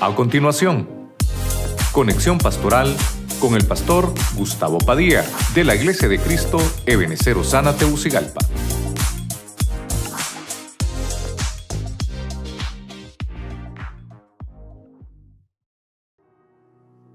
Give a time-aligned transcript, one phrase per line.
[0.00, 0.88] A continuación,
[1.92, 2.96] conexión pastoral
[3.40, 5.24] con el pastor Gustavo Padilla
[5.54, 8.40] de la Iglesia de Cristo Ebenecer Osana Teucigalpa.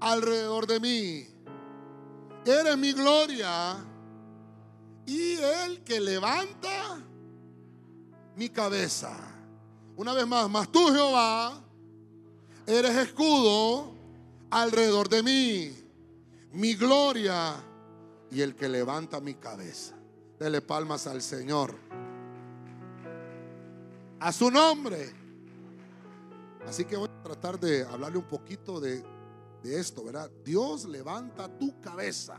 [0.00, 1.26] alrededor de mí.
[2.44, 3.76] Eres mi gloria
[5.06, 6.98] y el que levanta
[8.36, 9.16] mi cabeza.
[9.96, 11.63] Una vez más, más tú Jehová,
[12.66, 13.92] eres escudo
[14.50, 15.76] alrededor de mí,
[16.52, 17.54] mi gloria
[18.30, 19.94] y el que levanta mi cabeza.
[20.38, 21.74] Dele palmas al Señor.
[24.20, 25.12] A su nombre.
[26.66, 29.04] Así que voy a tratar de hablarle un poquito de
[29.64, 30.30] de esto, ¿verdad?
[30.44, 32.36] Dios levanta tu cabeza.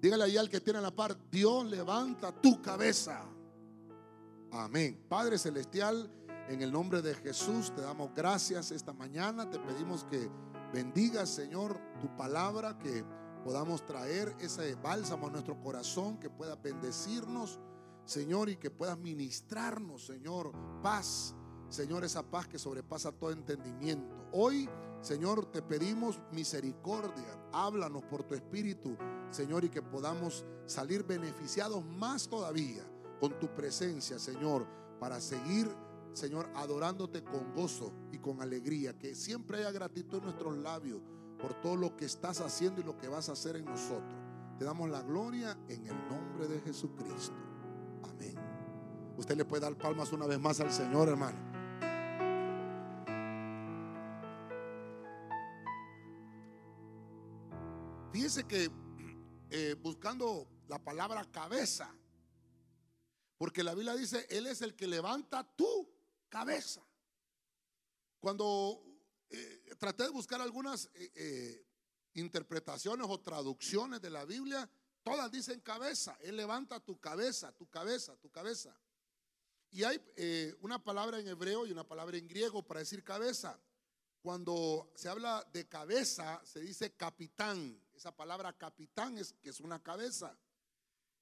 [0.00, 3.24] Dígale ahí al que tiene la par, Dios levanta tu cabeza.
[4.52, 5.04] Amén.
[5.08, 6.08] Padre Celestial,
[6.48, 9.50] en el nombre de Jesús te damos gracias esta mañana.
[9.50, 10.30] Te pedimos que
[10.72, 13.04] bendigas, Señor, tu palabra, que
[13.44, 17.60] podamos traer ese bálsamo a nuestro corazón, que pueda bendecirnos,
[18.04, 21.34] Señor, y que puedas ministrarnos, Señor, paz.
[21.68, 24.14] Señor, esa paz que sobrepasa todo entendimiento.
[24.32, 24.68] Hoy
[25.06, 27.48] Señor, te pedimos misericordia.
[27.52, 28.96] Háblanos por tu espíritu,
[29.30, 32.82] Señor, y que podamos salir beneficiados más todavía
[33.20, 34.66] con tu presencia, Señor,
[34.98, 35.72] para seguir,
[36.16, 38.98] Señor, adorándote con gozo y con alegría.
[38.98, 41.02] Que siempre haya gratitud en nuestros labios
[41.38, 44.14] por todo lo que estás haciendo y lo que vas a hacer en nosotros.
[44.58, 47.36] Te damos la gloria en el nombre de Jesucristo.
[48.04, 48.34] Amén.
[49.18, 51.38] Usted le puede dar palmas una vez más al Señor, hermano.
[58.10, 58.70] Fíjese que
[59.50, 61.94] eh, buscando la palabra cabeza,
[63.36, 65.95] porque la Biblia dice, Él es el que levanta tu
[66.36, 66.86] cabeza.
[68.20, 68.84] Cuando
[69.30, 71.66] eh, traté de buscar algunas eh,
[72.12, 74.68] interpretaciones o traducciones de la Biblia,
[75.02, 76.14] todas dicen cabeza.
[76.20, 78.78] Él levanta tu cabeza, tu cabeza, tu cabeza.
[79.70, 79.98] Y hay
[80.60, 83.58] una palabra en hebreo y una palabra en griego para decir cabeza.
[84.20, 87.82] Cuando se habla de cabeza, se dice capitán.
[87.94, 90.38] Esa palabra capitán es que es una cabeza.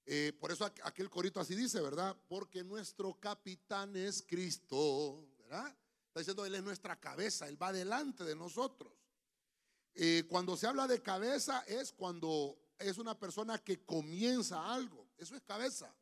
[0.05, 2.15] Eh, por eso aquel corito así dice, ¿verdad?
[2.27, 5.75] Porque nuestro capitán es Cristo, ¿verdad?
[6.07, 8.93] Está diciendo, Él es nuestra cabeza, Él va delante de nosotros.
[9.93, 15.35] Eh, cuando se habla de cabeza es cuando es una persona que comienza algo, eso
[15.35, 15.93] es cabeza.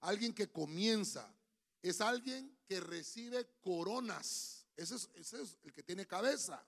[0.00, 1.34] Alguien que comienza,
[1.82, 6.64] es alguien que recibe coronas ese es, el que tiene cabeza.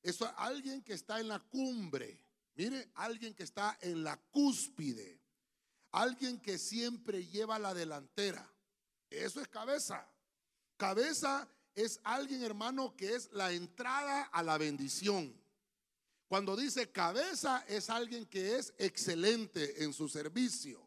[0.00, 2.24] Eso es alguien que está en la cumbre.
[2.54, 5.20] Mire, alguien que está en la cúspide.
[5.92, 8.50] Alguien que siempre lleva la delantera.
[9.10, 10.06] Eso es cabeza.
[10.76, 15.34] Cabeza es alguien, hermano, que es la entrada a la bendición.
[16.26, 20.82] Cuando dice cabeza es alguien que es excelente en su servicio.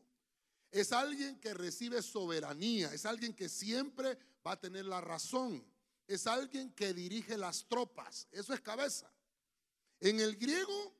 [0.72, 2.94] Es alguien que recibe soberanía.
[2.94, 5.64] Es alguien que siempre va a tener la razón
[6.08, 8.28] es alguien que dirige las tropas.
[8.32, 9.12] Eso es cabeza.
[10.00, 10.94] En el griego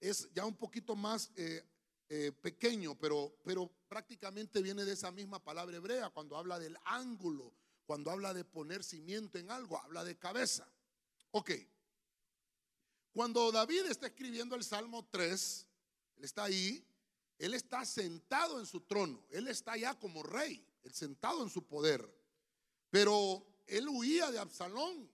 [0.00, 1.64] es ya un poquito más eh,
[2.08, 7.52] eh, pequeño, pero, pero prácticamente viene de esa misma palabra hebrea cuando habla del ángulo,
[7.84, 10.68] cuando habla de poner cimiento en algo, habla de cabeza.
[11.32, 11.50] Ok.
[13.12, 15.66] Cuando David está escribiendo el Salmo 3,
[16.16, 16.86] él está ahí,
[17.38, 21.66] él está sentado en su trono, él está ya como rey, él sentado en su
[21.66, 22.08] poder.
[22.90, 25.10] Pero él huía de Absalón.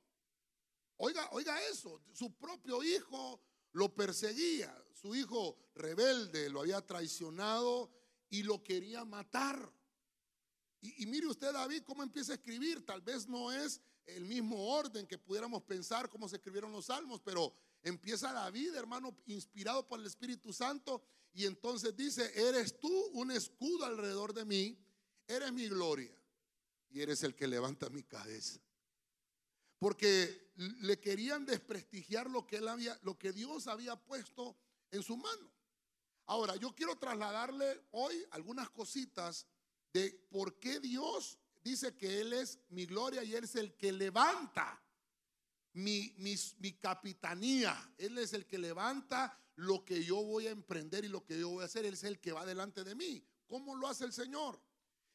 [0.97, 3.41] Oiga, oiga eso, su propio hijo
[3.73, 7.91] lo perseguía, su hijo rebelde lo había traicionado
[8.31, 9.73] y lo quería matar.
[10.81, 12.85] Y, mire usted, David, cómo empieza a escribir.
[12.87, 17.21] Tal vez no es el mismo orden que pudiéramos pensar cómo se escribieron los salmos,
[17.21, 17.53] pero
[17.83, 21.03] empieza David, hermano, inspirado por el Espíritu Santo,
[21.33, 24.79] y entonces dice, eres tú un escudo alrededor de mí,
[25.27, 26.13] eres mi gloria
[26.91, 28.61] y eres el que levanta mi cabeza.
[29.79, 34.57] Porque le querían desprestigiar lo que él había, lo que Dios había puesto
[34.93, 35.51] en su mano.
[36.27, 39.47] Ahora, yo quiero trasladarle hoy algunas cositas
[39.93, 43.93] de por qué Dios dice que Él es mi gloria y Él es el que
[43.93, 44.81] levanta
[45.75, 47.93] mi, mi, capitanía.
[47.99, 51.49] Él es el que levanta lo que yo voy a emprender y lo que yo
[51.49, 51.85] voy a hacer.
[51.85, 53.25] Él es el que va delante de mí.
[53.47, 54.61] ¿Cómo lo hace el Señor?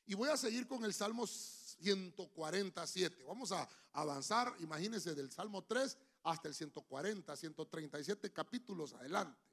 [0.05, 3.23] Y voy a seguir con el Salmo 147.
[3.23, 9.46] Vamos a avanzar, imagínense, del Salmo 3 hasta el 140, 137 capítulos adelante.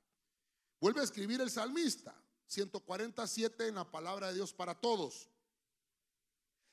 [0.84, 2.14] Vuelve a escribir el salmista,
[2.46, 5.30] 147 en la palabra de Dios para todos.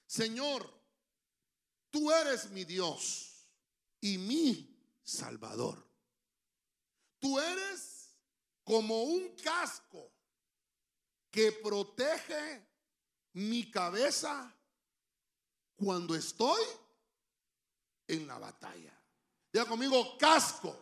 [0.06, 0.70] Señor,
[1.90, 3.48] tú eres mi Dios
[4.02, 5.88] y mi Salvador.
[7.20, 8.14] Tú eres
[8.66, 10.12] como un casco
[11.30, 12.68] que protege
[13.32, 14.54] mi cabeza
[15.78, 16.62] cuando estoy
[18.08, 18.94] en la batalla.
[19.54, 20.78] Diga conmigo, casco.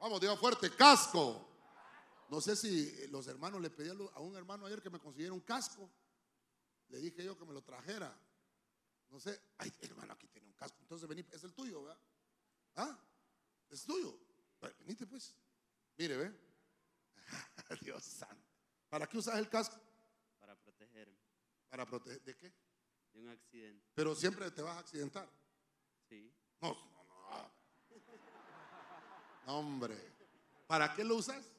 [0.00, 1.45] Vamos, diga fuerte, casco.
[2.28, 5.40] No sé si los hermanos le pedí a un hermano ayer que me consiguiera un
[5.40, 5.88] casco.
[6.88, 8.16] Le dije yo que me lo trajera.
[9.10, 10.78] No sé, ay, hermano, aquí tiene un casco.
[10.80, 11.98] Entonces vení, es el tuyo, ¿verdad?
[12.76, 12.98] ¿Ah?
[13.70, 14.18] Es tuyo.
[14.80, 15.34] Venite pues.
[15.96, 16.40] Mire, ve.
[17.82, 18.44] Dios santo.
[18.88, 19.80] ¿Para qué usas el casco?
[20.38, 21.18] Para protegerme.
[21.68, 22.22] ¿Para proteger?
[22.22, 22.52] ¿De qué?
[23.12, 23.86] De un accidente.
[23.94, 25.28] Pero siempre te vas a accidentar.
[26.08, 26.32] Sí.
[26.60, 27.52] No, no, no.
[29.46, 30.16] No, hombre.
[30.66, 31.55] ¿Para qué lo usas?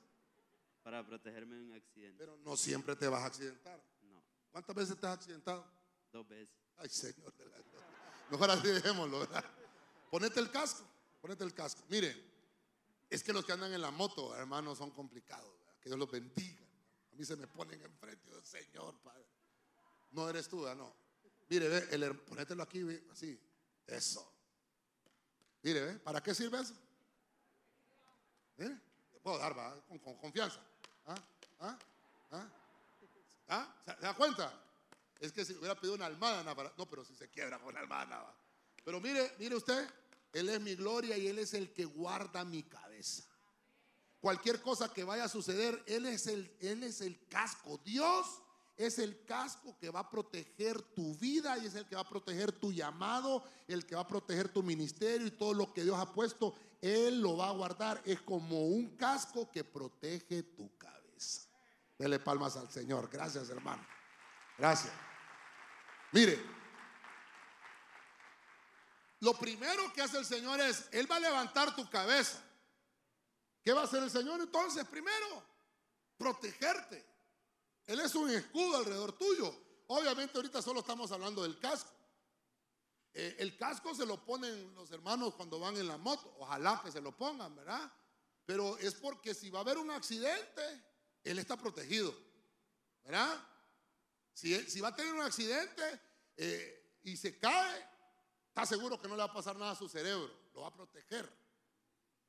[0.88, 2.16] Para protegerme de un accidente.
[2.18, 3.84] Pero no siempre te vas a accidentar.
[4.04, 4.24] No.
[4.50, 5.70] ¿Cuántas veces te has accidentado?
[6.14, 6.56] Dos veces.
[6.78, 7.58] Ay, Señor de la
[8.32, 9.44] Mejor así dejémoslo, ¿verdad?
[10.10, 10.88] Ponete el casco,
[11.20, 11.84] ponete el casco.
[11.90, 12.16] Mire,
[13.10, 15.52] es que los que andan en la moto, hermanos, son complicados.
[15.82, 16.66] Que Dios los bendiga.
[17.12, 18.32] A mí se me ponen enfrente.
[18.32, 19.28] Yo, Señor, Padre.
[20.12, 20.78] No eres tú, ¿verdad?
[20.78, 20.96] no.
[21.50, 23.38] Mire, ve, el, ponételo aquí, ve, así.
[23.86, 24.26] Eso.
[25.64, 26.76] Mire, ve, ¿para qué sirve eso?
[28.58, 28.80] ¿Eh?
[29.12, 29.78] Te puedo dar, ¿va?
[29.90, 30.66] Con, confianza.
[31.08, 31.16] ¿Ah?
[31.60, 31.80] ¿Ah?
[32.32, 32.48] ¿Ah?
[33.50, 33.76] ¿Ah?
[33.86, 34.54] ¿Se da cuenta?
[35.20, 36.44] Es que si hubiera pedido una almada,
[36.78, 38.34] no, pero si se quiebra con una almada.
[38.84, 39.88] Pero mire, mire usted,
[40.34, 43.24] Él es mi gloria y Él es el que guarda mi cabeza.
[44.20, 47.80] Cualquier cosa que vaya a suceder, Él es el, él es el casco.
[47.84, 48.28] Dios
[48.76, 52.10] es el casco que va a proteger tu vida y es el que va a
[52.10, 55.98] proteger tu llamado, el que va a proteger tu ministerio y todo lo que Dios
[55.98, 56.56] ha puesto.
[56.82, 58.02] Él lo va a guardar.
[58.06, 61.48] Es como un casco que protege tu cabeza.
[61.98, 63.10] Dele palmas al Señor.
[63.10, 63.86] Gracias, hermano.
[64.58, 64.94] Gracias.
[66.12, 66.40] Mire,
[69.20, 72.44] lo primero que hace el Señor es, Él va a levantar tu cabeza.
[73.64, 74.86] ¿Qué va a hacer el Señor entonces?
[74.86, 75.44] Primero,
[76.18, 77.06] protegerte.
[77.88, 79.54] Él es un escudo alrededor tuyo.
[79.88, 81.97] Obviamente ahorita solo estamos hablando del casco.
[83.20, 86.36] Eh, el casco se lo ponen los hermanos cuando van en la moto.
[86.38, 87.92] Ojalá que se lo pongan, ¿verdad?
[88.46, 90.62] Pero es porque si va a haber un accidente,
[91.24, 92.16] Él está protegido.
[93.04, 93.44] ¿Verdad?
[94.34, 96.00] Si, va a tener un accidente
[96.36, 97.90] eh, y se cae,
[98.50, 100.76] está seguro que no le va a pasar nada a su cerebro, lo va a
[100.76, 101.28] proteger.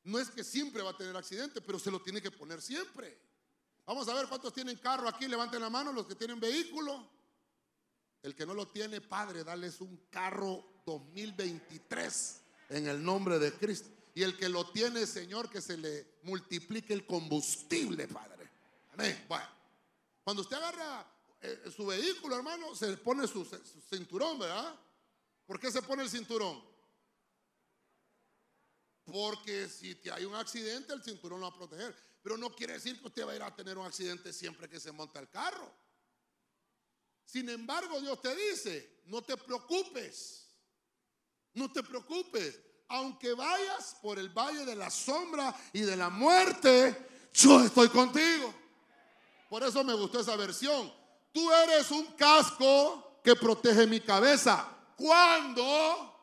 [0.05, 3.21] No es que siempre va a tener accidente, pero se lo tiene que poner siempre.
[3.85, 7.18] Vamos a ver cuántos tienen carro aquí, levanten la mano los que tienen vehículo.
[8.23, 13.89] El que no lo tiene, Padre, dales un carro 2023 en el nombre de Cristo.
[14.15, 18.51] Y el que lo tiene, Señor, que se le multiplique el combustible, Padre.
[18.93, 19.25] Amén.
[19.29, 19.47] Bueno,
[20.25, 21.07] cuando usted agarra
[21.41, 23.49] eh, su vehículo, hermano, se pone su,
[23.89, 24.75] cinturón, ¿verdad?
[25.47, 26.63] ¿Por qué se pone el cinturón?
[29.05, 31.97] Porque si te hay un accidente, el cinturón lo va a proteger.
[32.23, 34.81] Pero no quiere decir que usted va a ir a tener un accidente siempre que
[34.81, 35.73] se monta el carro.
[37.29, 40.49] Sin embargo, Dios te dice, no te preocupes.
[41.53, 42.59] No te preocupes.
[42.89, 48.55] Aunque vayas por el valle de la sombra y de la muerte, yo estoy contigo.
[49.51, 50.91] Por eso me gustó esa versión.
[51.31, 54.67] Tú eres un casco que protege mi cabeza
[54.97, 56.19] cuando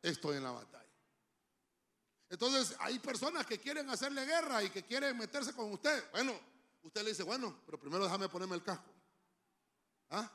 [0.00, 0.96] estoy en la batalla.
[2.30, 6.10] Entonces hay personas que quieren hacerle guerra y que quieren meterse con usted.
[6.12, 6.32] Bueno,
[6.84, 8.89] usted le dice, bueno, pero primero déjame ponerme el casco.
[10.10, 10.30] ¿Ah?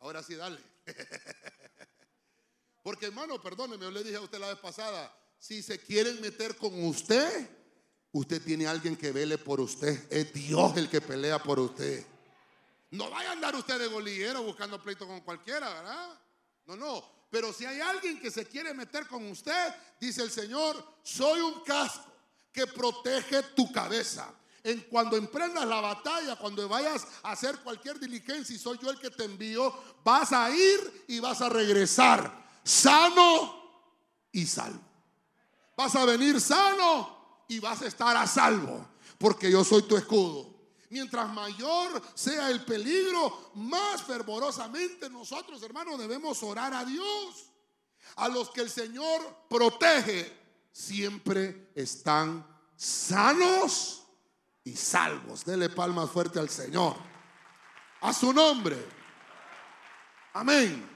[0.00, 0.58] Ahora sí, dale.
[2.82, 6.56] Porque hermano, perdóneme, yo le dije a usted la vez pasada, si se quieren meter
[6.56, 7.48] con usted,
[8.12, 10.06] usted tiene alguien que vele por usted.
[10.10, 12.04] Es Dios el que pelea por usted.
[12.90, 16.20] No vaya a andar usted de golillero buscando pleito con cualquiera, ¿verdad?
[16.66, 17.14] No, no.
[17.30, 21.64] Pero si hay alguien que se quiere meter con usted, dice el Señor, soy un
[21.64, 22.12] casco
[22.52, 24.32] que protege tu cabeza.
[24.64, 28.98] En cuando emprendas la batalla, cuando vayas a hacer cualquier diligencia y soy yo el
[28.98, 33.62] que te envío, vas a ir y vas a regresar sano
[34.32, 34.80] y salvo.
[35.76, 40.54] Vas a venir sano y vas a estar a salvo, porque yo soy tu escudo.
[40.88, 47.50] Mientras mayor sea el peligro, más fervorosamente nosotros, hermanos, debemos orar a Dios.
[48.16, 50.32] A los que el Señor protege,
[50.72, 54.03] siempre están sanos
[54.64, 55.44] y salvos.
[55.44, 56.96] Dele palmas fuerte al Señor.
[58.00, 58.76] A su nombre.
[60.32, 60.90] Amén.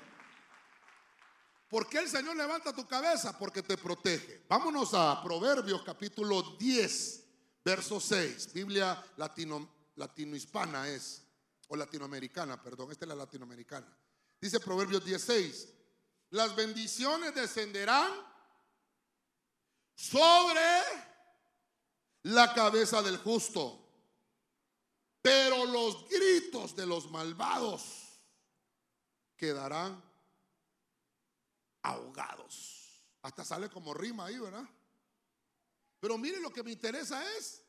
[1.69, 3.39] ¿Por qué el Señor levanta tu cabeza?
[3.39, 4.45] Porque te protege.
[4.49, 7.25] Vámonos a Proverbios capítulo 10,
[7.63, 8.55] verso 6.
[8.55, 11.23] Biblia latino, latinohispana es,
[11.69, 13.87] o latinoamericana, perdón, esta es la latinoamericana.
[14.41, 15.69] Dice Proverbios 16,
[16.31, 18.11] las bendiciones descenderán
[19.95, 20.61] sobre
[22.29, 23.85] la cabeza del justo.
[25.23, 27.83] Pero los gritos de los malvados
[29.37, 30.03] quedarán
[31.83, 33.03] ahogados.
[33.23, 34.69] Hasta sale como rima ahí, ¿verdad?
[36.01, 37.63] Pero mire lo que me interesa es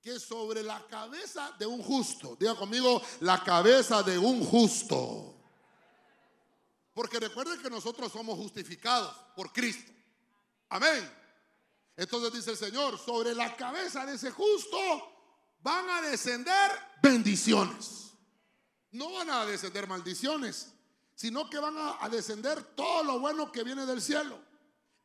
[0.00, 5.34] que sobre la cabeza de un justo, diga conmigo, la cabeza de un justo.
[6.94, 9.92] Porque recuerden que nosotros somos justificados por Cristo.
[10.70, 11.27] Amén.
[11.98, 14.78] Entonces dice el Señor, sobre la cabeza de ese justo
[15.60, 16.70] van a descender
[17.02, 18.12] bendiciones.
[18.92, 20.72] No van a descender maldiciones,
[21.16, 24.38] sino que van a, descender todo lo bueno que viene del cielo.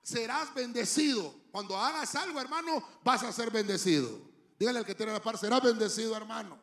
[0.03, 1.33] Serás bendecido.
[1.51, 4.21] Cuando hagas algo, hermano, vas a ser bendecido.
[4.59, 6.59] Dígale al que tiene la par, serás bendecido, hermano.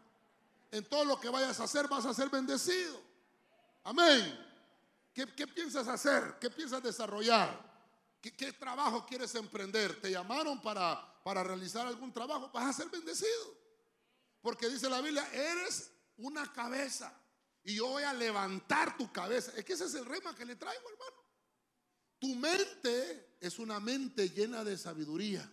[0.71, 3.01] En todo lo que vayas a hacer, vas a ser bendecido.
[3.83, 4.47] Amén.
[5.13, 6.37] ¿Qué, piensas hacer?
[6.41, 7.70] ¿Qué piensas desarrollar?
[8.21, 10.01] ¿Qué, trabajo quieres emprender?
[10.01, 12.51] ¿Te llamaron para, para realizar algún trabajo?
[12.53, 13.59] Vas a ser bendecido.
[14.43, 17.15] Porque dice la Biblia, eres una cabeza.
[17.63, 19.53] Y yo voy a levantar tu cabeza.
[19.57, 21.17] Es que ese es el rema que le traigo, hermano.
[22.19, 25.51] Tu mente es una mente llena de sabiduría.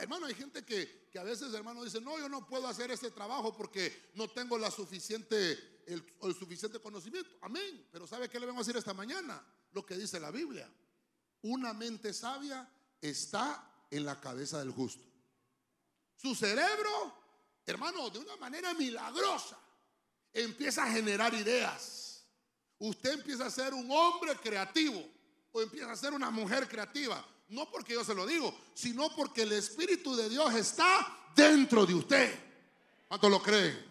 [0.00, 3.10] hermano, hay gente que, que, a veces, hermano, dice, no, yo no puedo hacer este
[3.10, 6.02] trabajo porque no tengo la suficiente, el,
[6.34, 7.30] suficiente conocimiento.
[7.42, 7.86] Amén.
[7.92, 9.44] Pero ¿sabe qué le vengo a decir esta mañana?
[9.72, 10.68] Lo que dice la Biblia.
[11.42, 12.68] Una mente sabia
[13.00, 15.04] está en la cabeza del justo.
[16.16, 17.14] Su cerebro,
[17.64, 19.58] hermano, de una manera milagrosa,
[20.32, 22.24] empieza a generar ideas.
[22.78, 25.04] Usted empieza a ser un hombre creativo
[25.52, 27.24] o empieza a ser una mujer creativa.
[27.48, 31.94] No porque yo se lo digo, sino porque el Espíritu de Dios está dentro de
[31.94, 32.38] usted.
[33.08, 33.86] ¿Cuánto lo creen?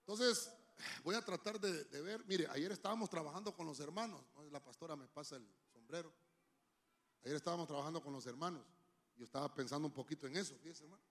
[0.00, 0.50] Entonces,
[1.04, 2.24] voy a tratar de, ver.
[2.26, 4.22] Mire, ayer estábamos trabajando con los hermanos.
[4.50, 6.12] La pastora me pasa el sombrero.
[7.24, 8.62] Ayer estábamos trabajando con los hermanos.
[9.16, 11.02] Yo estaba pensando un poquito en eso, fíjese, hermano.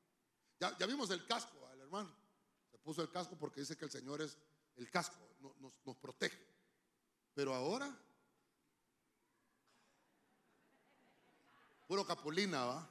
[0.60, 2.13] Ya, ya vimos el casco al hermano.
[2.70, 4.38] Se puso el casco porque dice que el Señor es
[4.75, 6.40] el casco, nos, nos protege.
[7.34, 7.96] Pero ahora,
[11.88, 12.90] puro capulina, ¿va?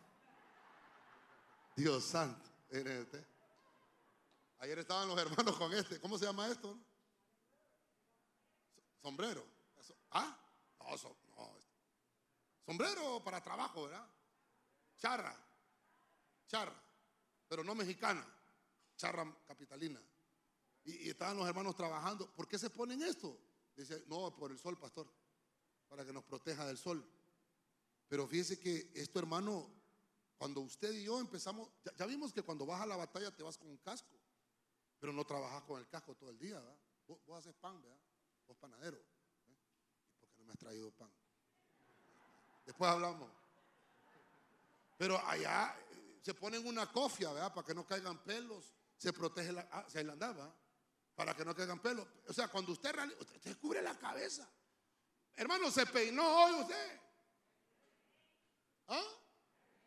[1.77, 2.51] Dios santo.
[4.61, 4.64] Este.
[4.64, 6.00] Ayer estaban los hermanos con este.
[6.00, 6.79] ¿Cómo se llama esto?
[9.02, 9.45] Sombrero.
[10.11, 10.37] ¿Ah?
[10.79, 10.97] No,
[11.37, 11.57] no.
[12.67, 14.07] Sombrero para trabajo, ¿verdad?
[15.00, 15.35] charra,
[16.47, 16.79] charra,
[17.49, 18.25] pero no mexicana,
[18.97, 20.00] charra capitalina.
[20.85, 22.31] Y, estaban los hermanos trabajando.
[22.33, 23.37] ¿Por qué se ponen esto?
[23.75, 25.11] Dice, no, por el sol, pastor,
[25.88, 27.02] para que nos proteja del sol.
[28.09, 29.71] Pero fíjese que esto, hermano,
[30.37, 33.57] cuando usted y yo empezamos, ya, vimos que cuando vas a la batalla te vas
[33.57, 34.20] con un casco,
[35.00, 36.76] pero no trabajas con el casco todo el día, ¿verdad?
[37.07, 37.99] Vos, haces pan, ¿verdad?
[38.47, 38.99] Vos panadero.
[38.99, 39.07] ¿eh?
[39.49, 41.11] ¿Y por qué no me has traído pan?
[42.66, 43.30] Después hablamos.
[44.99, 47.52] Pero allá eh, se ponen una cofia, ¿verdad?
[47.54, 48.75] Para que no caigan pelos.
[48.99, 50.54] Se protege la, ah, se andaba
[51.14, 52.07] para que no caigan pelos.
[52.28, 54.47] O sea, cuando usted, usted, cubre la cabeza.
[55.35, 57.00] Hermano, se peinó hoy usted.
[58.88, 59.02] ¿Ah?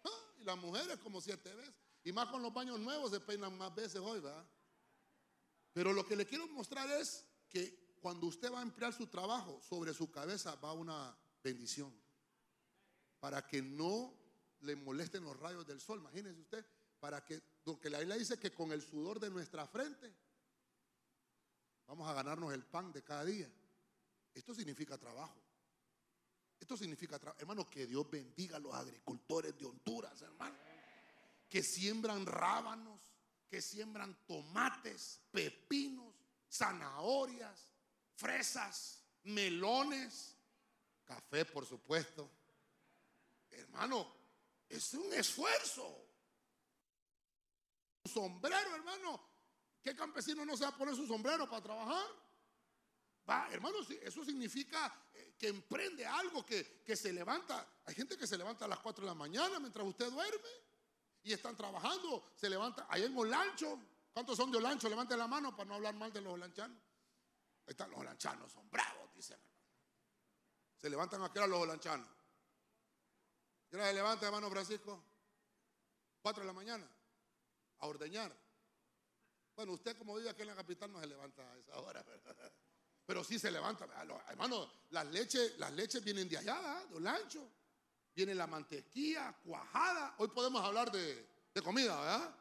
[0.03, 0.09] ¿Ah?
[0.39, 1.73] Y las mujeres como siete veces.
[2.03, 4.45] Y más con los baños nuevos se peinan más veces hoy, ¿verdad?
[5.73, 9.61] Pero lo que le quiero mostrar es que cuando usted va a emplear su trabajo,
[9.61, 11.93] sobre su cabeza va una bendición.
[13.19, 14.13] Para que no
[14.61, 15.99] le molesten los rayos del sol.
[15.99, 16.65] Imagínense usted,
[16.99, 17.41] para que,
[17.81, 20.13] que la Biblia dice que con el sudor de nuestra frente
[21.87, 23.51] vamos a ganarnos el pan de cada día.
[24.33, 25.41] Esto significa trabajo.
[26.59, 30.57] Esto significa, hermano, que Dios bendiga a los agricultores de Honduras, hermano.
[31.49, 33.01] Que siembran rábanos,
[33.53, 36.11] que siembran tomates, pepinos,
[36.51, 37.69] zanahorias,
[38.15, 40.35] fresas, melones,
[41.05, 42.27] café, por supuesto.
[43.51, 44.11] Hermano,
[44.67, 45.85] es un esfuerzo.
[48.03, 49.21] Un sombrero, hermano.
[49.83, 52.07] ¿Qué campesino no se va a poner su sombrero para trabajar?
[53.29, 57.81] Va, hermano, eso significa eh, que emprende algo, que, que se levanta.
[57.85, 60.72] Hay gente que se levanta a las 4 de la mañana mientras usted duerme
[61.23, 62.31] y están trabajando.
[62.35, 63.79] Se levanta ahí en Olancho.
[64.13, 64.89] ¿Cuántos son de Olancho?
[64.89, 66.77] Levanten la mano para no hablar mal de los olanchanos.
[67.65, 69.39] Ahí están los olanchanos, son bravos, dicen.
[70.77, 72.07] Se levantan a a los olanchanos.
[73.69, 75.03] ¿Qué hora se levanta, hermano Francisco?
[76.21, 76.87] Cuatro de la mañana.
[77.79, 78.35] A ordeñar.
[79.55, 82.03] Bueno, usted como vive aquí en la capital no se levanta a esa hora,
[83.05, 83.85] pero sí se levanta.
[84.29, 87.49] Hermano, las leches, las leches vienen de allá, de Olancho.
[88.15, 90.15] Viene la mantequilla, cuajada.
[90.17, 92.35] Hoy podemos hablar de, de comida, ¿verdad?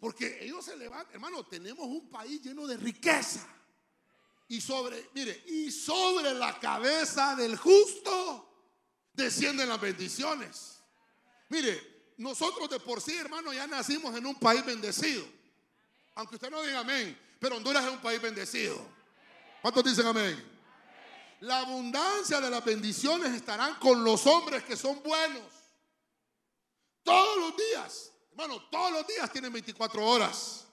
[0.00, 1.14] Porque ellos se levantan.
[1.14, 3.46] Hermano, tenemos un país lleno de riqueza.
[4.48, 8.48] Y sobre, mire, y sobre la cabeza del justo
[9.12, 10.80] descienden las bendiciones.
[11.48, 15.24] Mire, nosotros de por sí, hermano, ya nacimos en un país bendecido.
[16.14, 18.76] Aunque usted no diga amén, pero Honduras es un país bendecido.
[19.62, 20.57] ¿Cuántos dicen amén?
[21.40, 25.44] La abundancia de las bendiciones estarán con los hombres que son buenos.
[27.02, 30.66] Todos los días, hermano, todos los días tienen 24 horas.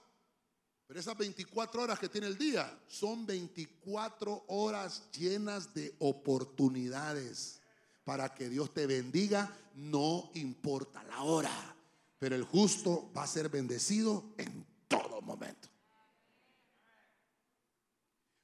[0.86, 7.60] Pero esas 24 horas que tiene el día son 24 horas llenas de oportunidades
[8.04, 11.76] para que Dios te bendiga, no importa la hora.
[12.18, 15.68] Pero el justo va a ser bendecido en todo momento.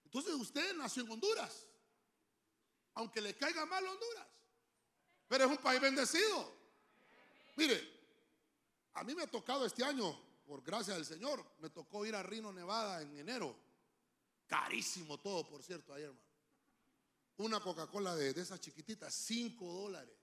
[0.04, 1.68] Entonces usted nació en Honduras,
[2.94, 4.26] aunque le caiga mal Honduras,
[5.28, 6.52] pero es un país bendecido.
[7.56, 8.02] Mire,
[8.94, 12.22] a mí me ha tocado este año por gracia del Señor, me tocó ir a
[12.22, 13.56] Rino, Nevada en enero.
[14.46, 16.26] Carísimo todo, por cierto, ayer, hermano.
[17.38, 20.14] Una Coca-Cola de, esas chiquititas, 5 dólares.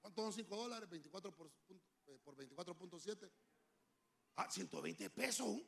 [0.00, 0.88] ¿Cuánto son 5 dólares?
[0.88, 3.30] 24 por, eh, por 24.7.
[4.36, 5.60] Ah, 120 pesos.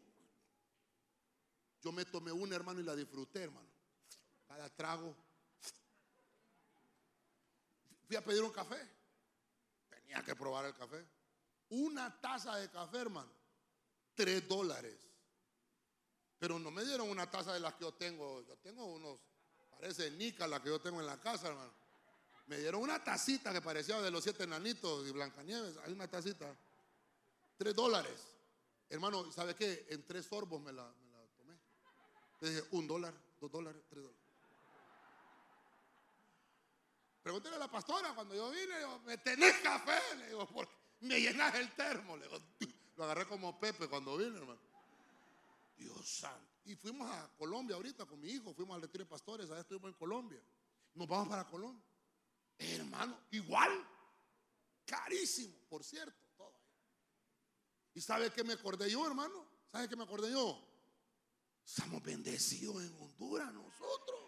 [1.83, 3.69] Yo me tomé una, hermano, y la disfruté, hermano.
[4.47, 5.15] Cada trago.
[8.13, 8.77] Fui a pedir un café.
[9.89, 11.03] Tenía que probar el café.
[11.71, 13.33] Una taza de café, hermano.
[14.15, 14.99] 3 dólares.
[16.39, 18.43] Pero no me dieron una taza de las que yo tengo.
[18.43, 19.19] Yo tengo unos,
[19.71, 21.73] parece Nica la que yo tengo en la casa, hermano.
[22.49, 25.79] Me dieron una tacita que parecía de los siete enanitos y Blancanieves.
[25.79, 26.55] Hay una tacita.
[27.57, 28.21] 3 dólares.
[28.91, 29.87] Hermano, ¿sabe qué?
[29.89, 30.87] En tres sorbos me la,
[31.35, 31.59] tomé.
[32.41, 34.22] Le dije, un dólar, dos dólares, tres dólares.
[37.23, 38.75] Pregúntale a la pastora cuando yo vine,
[39.05, 40.17] ¿me tenés café?
[40.17, 42.17] Le digo, porque me llenas el termo.
[42.17, 42.39] Le digo,
[42.97, 44.61] lo agarré como Pepe cuando vine, hermano.
[45.77, 46.53] Dios santo.
[46.65, 49.91] Y fuimos a Colombia ahorita con mi hijo, fuimos al retiro de pastores, allá estuvimos
[49.91, 50.41] en Colombia.
[50.95, 51.85] Nos vamos para Colombia.
[52.59, 53.89] Hermano, igual.
[54.85, 56.53] Carísimo, por cierto, todo
[57.95, 59.47] ¿Y sabe qué me acordé yo, hermano?
[59.71, 60.61] ¿Sabe qué me acordé yo?
[61.65, 64.21] Estamos bendecidos en Honduras nosotros.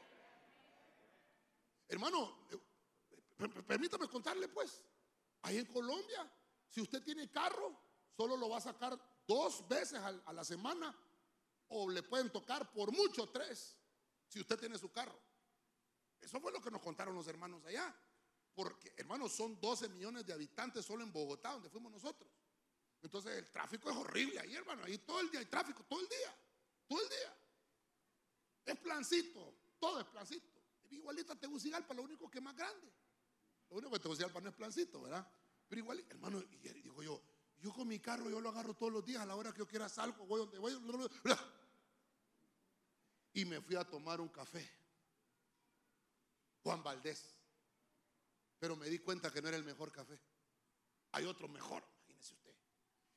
[1.89, 2.47] Hermano,
[3.67, 4.81] permítame contarle pues.
[5.43, 6.31] Ahí en Colombia,
[6.69, 7.79] si usted tiene carro,
[8.17, 10.95] solo lo va a sacar dos veces a la semana
[11.69, 13.77] o le pueden tocar por mucho tres
[14.27, 15.19] si usted tiene su carro.
[16.21, 17.95] Eso fue lo que nos contaron los hermanos allá.
[18.55, 22.31] Porque, hermanos, son 12 millones de habitantes solo en Bogotá, donde fuimos nosotros.
[23.03, 24.85] Entonces el tráfico es horrible ahí, hermano.
[24.85, 26.35] Ahí todo el día hay tráfico, todo el día.
[26.87, 27.37] Todo el día.
[28.65, 30.47] Es plancito, todo es plancito.
[30.91, 32.91] Igualita Tegucigalpa, lo único que es más grande.
[33.71, 35.27] Lo único que Tegucigalpa no es plancito, ¿verdad?
[35.69, 37.23] Pero igual, hermano, y digo yo,
[37.61, 39.67] yo con mi carro, yo lo agarro todos los días a la hora que yo
[39.67, 40.73] quiera salgo, voy donde voy.
[43.33, 44.71] Y me fui a tomar un café.
[46.63, 47.37] Juan Valdés.
[48.59, 50.21] Pero me di cuenta que no era el mejor café.
[51.13, 52.55] Hay otro mejor, imagínese usted.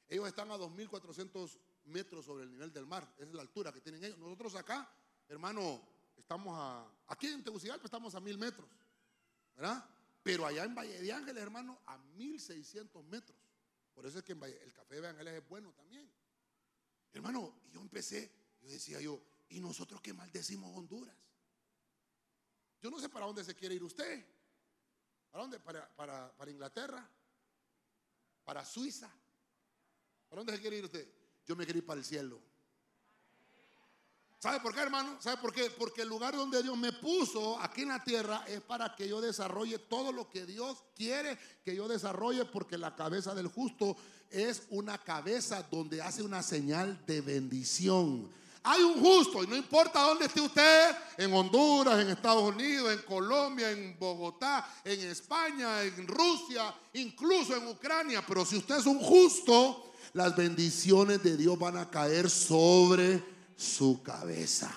[0.07, 3.13] Ellos están a 2.400 metros sobre el nivel del mar.
[3.17, 4.17] Esa es la altura que tienen ellos.
[4.17, 4.91] Nosotros acá,
[5.27, 6.89] hermano, estamos a.
[7.07, 8.69] Aquí en Tegucigalpa estamos a 1.000 metros.
[9.55, 9.96] ¿Verdad?
[10.27, 13.39] Pero allá en Valle de Ángeles, hermano, a 1.600 metros.
[13.93, 16.11] Por eso es que el café de Ángeles es bueno también.
[17.13, 21.15] Hermano, yo empecé, yo decía yo, ¿y nosotros qué maldecimos Honduras?
[22.81, 24.27] Yo no sé para dónde se quiere ir usted.
[25.31, 25.61] ¿Para dónde?
[25.61, 27.09] ¿Para, para, para Inglaterra?
[28.43, 29.09] ¿Para Suiza?
[30.27, 31.09] ¿Para dónde se quiere ir usted?
[31.45, 32.43] Yo me quiero ir para el cielo.
[34.39, 35.17] ¿Sabe por qué, hermano?
[35.19, 35.71] ¿Sabe por qué?
[35.71, 39.19] Porque el lugar donde Dios me puso aquí en la tierra es para que yo
[39.19, 43.97] desarrolle todo lo que Dios quiere que yo desarrolle, porque la cabeza del justo
[44.29, 48.29] es una cabeza donde hace una señal de bendición.
[48.61, 53.01] Hay un justo, y no importa dónde esté usted, en Honduras, en Estados Unidos, en
[53.03, 58.99] Colombia, en Bogotá, en España, en Rusia, incluso en Ucrania, pero si usted es un
[58.99, 64.73] justo, las bendiciones de Dios van a caer sobre su cabeza.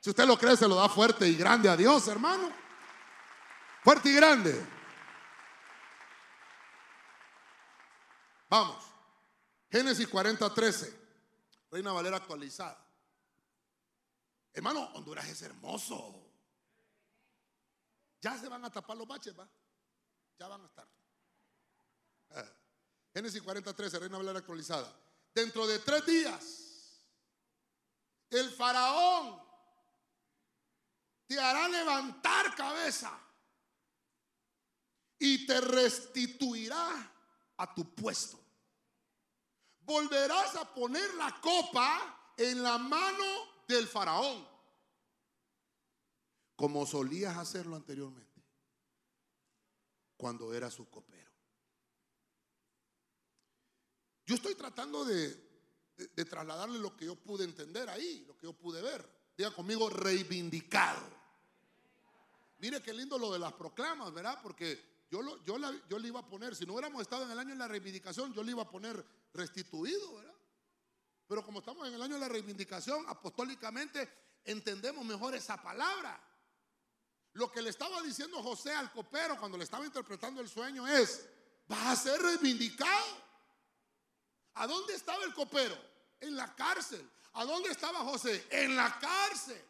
[0.00, 2.52] Si usted lo cree, se lo da fuerte y grande a Dios, hermano.
[3.84, 4.66] Fuerte y grande.
[8.50, 8.84] Vamos.
[9.70, 11.00] Génesis 40, 13.
[11.70, 12.84] Reina Valera actualizada.
[14.52, 16.20] Hermano, Honduras es hermoso.
[18.20, 19.48] Ya se van a tapar los baches, ¿va?
[20.38, 20.86] Ya van a estar.
[22.30, 22.44] Ah.
[23.14, 24.92] Génesis 40, 13, Reina Valera actualizada.
[25.32, 26.61] Dentro de tres días
[28.32, 29.40] el faraón
[31.26, 33.12] te hará levantar cabeza
[35.18, 37.12] y te restituirá
[37.58, 38.40] a tu puesto.
[39.80, 43.24] Volverás a poner la copa en la mano
[43.68, 44.48] del faraón,
[46.56, 48.30] como solías hacerlo anteriormente.
[50.16, 51.32] cuando era su copero.
[54.24, 55.51] Yo estoy tratando de,
[56.08, 59.08] de- trasladarle lo que yo pude entender ahí, lo que yo pude ver.
[59.36, 61.00] Diga conmigo, reivindicado.
[62.58, 64.38] Mire qué lindo lo de las proclamas, ¿verdad?
[64.42, 67.30] Porque yo, lo- yo, la- yo le iba a poner, si no hubiéramos estado en
[67.30, 70.34] el año de la reivindicación, yo le iba a poner restituido, ¿verdad?
[71.26, 74.08] Pero como estamos en el año de la reivindicación, apostólicamente
[74.44, 76.20] entendemos mejor esa palabra.
[77.34, 81.26] Lo que le estaba diciendo José al copero cuando le estaba interpretando el sueño es,
[81.66, 83.22] vas a ser reivindicado.
[84.54, 85.74] ¿A dónde estaba el copero?
[86.22, 87.08] En la cárcel.
[87.34, 88.46] ¿A dónde estaba José?
[88.50, 89.62] En la cárcel.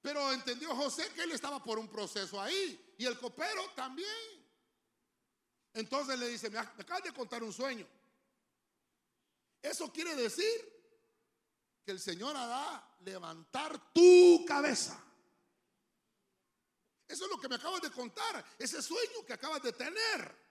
[0.00, 4.08] Pero entendió José que él estaba por un proceso ahí y el copero también.
[5.72, 7.86] Entonces le dice, me ac- me acabas de contar un sueño.
[9.62, 10.72] Eso quiere decir
[11.84, 14.98] que el Señor hará levantar tu cabeza.
[17.08, 18.44] Eso es lo que me acabas de contar.
[18.58, 20.44] Ese sueño que acabas de tener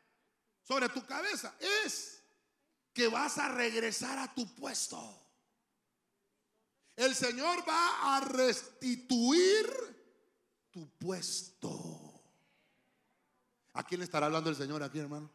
[0.63, 2.22] sobre tu cabeza es
[2.93, 5.19] que vas a regresar a tu puesto.
[6.95, 9.65] El Señor va a restituir
[10.69, 12.21] tu puesto.
[13.73, 15.29] ¿A quién le estará hablando el Señor aquí, hermano?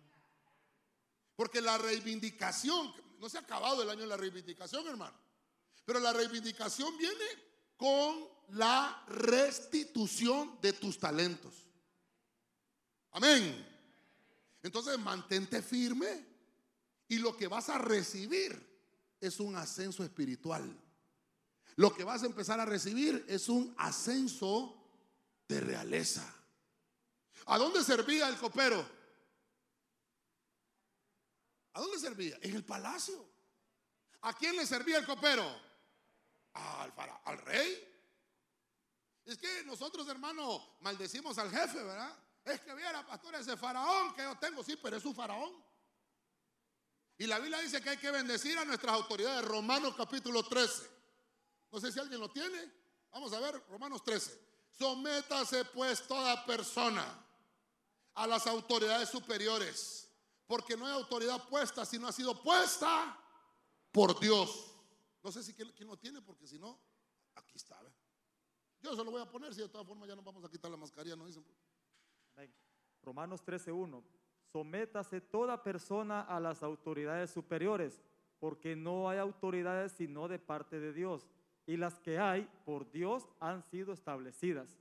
[1.34, 5.16] Porque la reivindicación, no se ha acabado el año de la reivindicación, hermano.
[5.84, 7.24] Pero la reivindicación viene
[7.76, 11.54] con la restitución de tus talentos.
[13.12, 13.66] Amén.
[14.62, 16.27] Entonces mantente firme
[17.08, 18.68] y lo que vas a recibir
[19.20, 20.78] es un ascenso espiritual.
[21.76, 24.74] Lo que vas a empezar a recibir es un ascenso
[25.48, 26.34] de realeza.
[27.46, 28.86] ¿A dónde servía el copero?
[31.72, 32.36] ¿A dónde servía?
[32.42, 33.24] En el palacio.
[34.22, 35.48] ¿A quién le servía el copero?
[36.54, 36.92] Al,
[37.24, 37.88] al rey.
[39.24, 42.18] Es que nosotros, hermano, maldecimos al jefe, ¿verdad?
[42.44, 45.67] Es que viera, pastor, ese faraón que yo tengo, sí, pero es un faraón.
[47.18, 49.44] Y la Biblia dice que hay que bendecir a nuestras autoridades.
[49.44, 50.88] Romanos capítulo 13.
[51.72, 52.72] No sé si alguien lo tiene.
[53.11, 54.38] Vamos a ver, Romanos 13.
[54.70, 57.04] Sométase pues toda persona
[58.14, 60.09] a las autoridades superiores,
[60.46, 63.18] porque no hay autoridad puesta si no ha sido puesta
[63.90, 64.72] por Dios.
[65.22, 66.81] No sé si quién, quién lo tiene, porque si no,
[67.35, 67.81] aquí está.
[68.81, 70.70] Yo se lo voy a poner, si de todas formas ya nos vamos a quitar
[70.70, 71.44] la mascarilla, ¿no dicen?
[72.35, 72.54] Amén.
[73.02, 74.17] Romanos 13:1.
[74.52, 78.02] Sométase toda persona a las autoridades superiores,
[78.38, 81.28] porque no hay autoridades sino de parte de Dios,
[81.66, 84.78] y las que hay por Dios han sido establecidas.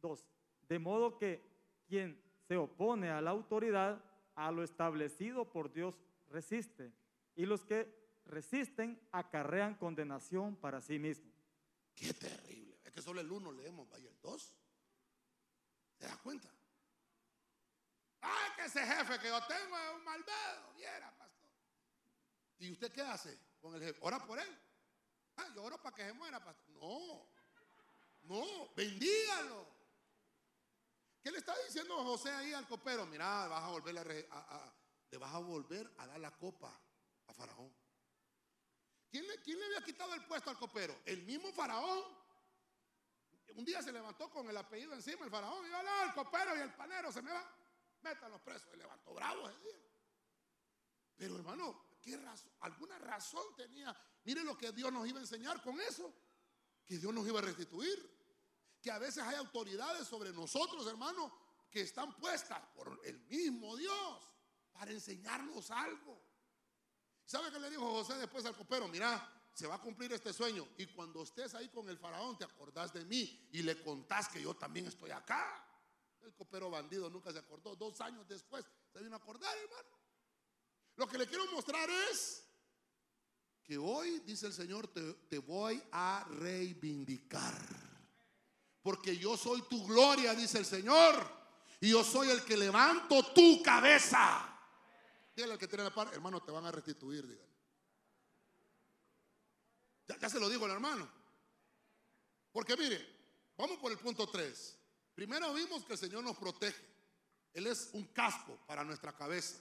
[0.00, 0.24] Dos.
[0.68, 1.42] De modo que
[1.86, 4.02] quien se opone a la autoridad,
[4.34, 5.98] a lo establecido por Dios,
[6.30, 6.92] resiste,
[7.34, 7.94] y los que
[8.24, 11.34] resisten acarrean condenación para sí mismos.
[11.94, 12.78] Qué terrible.
[12.84, 14.54] Es que solo el uno leemos, vaya el dos.
[15.98, 16.55] ¿Se da cuenta?
[18.28, 20.72] Ay, que ese jefe que yo tengo es un malvado.
[20.74, 21.48] Viera, pastor.
[22.58, 23.98] ¿Y usted qué hace con el jefe?
[24.02, 24.58] ¿Ora por él?
[25.36, 26.66] Ah, yo oro para que se muera, pastor.
[26.74, 27.28] No,
[28.22, 29.66] no, bendígalo.
[31.22, 33.04] ¿Qué le está diciendo José ahí al copero?
[33.06, 34.72] Mira, vas a volver a, a-
[35.10, 36.72] le vas a volver a dar la copa
[37.26, 37.72] a Faraón.
[39.10, 41.00] ¿Quién le, había quitado el puesto al copero?
[41.04, 42.04] El mismo Faraón.
[43.54, 46.56] Un día se levantó con el apellido encima, el Faraón, y yo, no, el copero
[46.56, 47.30] y el panero se me
[48.06, 48.14] van.
[48.14, 48.70] Métanlos presos.
[48.70, 49.82] Se levantó bravo ese día.
[51.16, 52.52] Pero hermano, ¿qué razón?
[52.60, 53.96] ¿Alguna razón tenía?
[54.24, 56.12] Mire lo que Dios nos iba a enseñar con eso.
[56.84, 58.16] Que Dios nos iba a restituir.
[58.80, 61.32] Que a veces hay autoridades sobre nosotros, hermano,
[61.70, 64.36] que están puestas por el mismo Dios
[64.72, 66.22] para enseñarnos algo.
[67.24, 68.86] ¿Sabe qué le dijo José después al copero?
[68.86, 70.68] Mira, se va a cumplir este sueño.
[70.76, 74.40] Y cuando estés ahí con el faraón, te acordás de mí y le contás que
[74.40, 75.65] yo también estoy acá.
[76.26, 77.76] El copero bandido nunca se acordó.
[77.76, 79.88] Dos años después se vino a acordar, hermano.
[80.96, 82.44] Lo que le quiero mostrar es
[83.62, 87.54] que hoy, dice el Señor, te, te voy a reivindicar.
[88.82, 91.14] Porque yo soy tu gloria, dice el Señor.
[91.80, 94.52] Y yo soy el que levanto tu cabeza.
[95.36, 97.54] Dígale al que tiene la par, hermano, te van a restituir, dígale.
[100.20, 101.08] Ya, se lo digo al hermano.
[102.50, 104.75] Porque mire, vamos por el punto 3.
[105.16, 106.84] Primero vimos que el Señor nos protege.
[107.54, 109.56] Él es un casco para nuestra cabeza.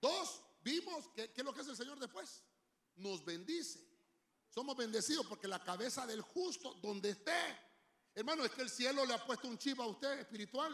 [0.00, 2.44] Dos, vimos que, ¿qué es lo que es el Señor después?
[2.94, 3.84] Nos bendice.
[4.48, 7.32] Somos bendecidos porque la cabeza del justo, donde esté,
[8.14, 10.72] hermano, es que el cielo le ha puesto un chip a usted espiritual.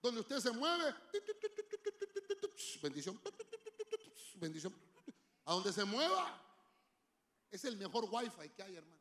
[0.00, 0.94] Donde usted se mueve,
[2.80, 3.20] bendición,
[4.36, 4.72] bendición.
[5.46, 6.40] A donde se mueva,
[7.50, 8.97] es el mejor wifi que hay, hermano.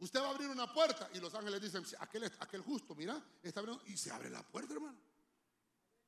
[0.00, 3.60] Usted va a abrir una puerta y los ángeles dicen, aquel, aquel justo, mira, está
[3.60, 4.98] abriendo, y se abre la puerta, hermano.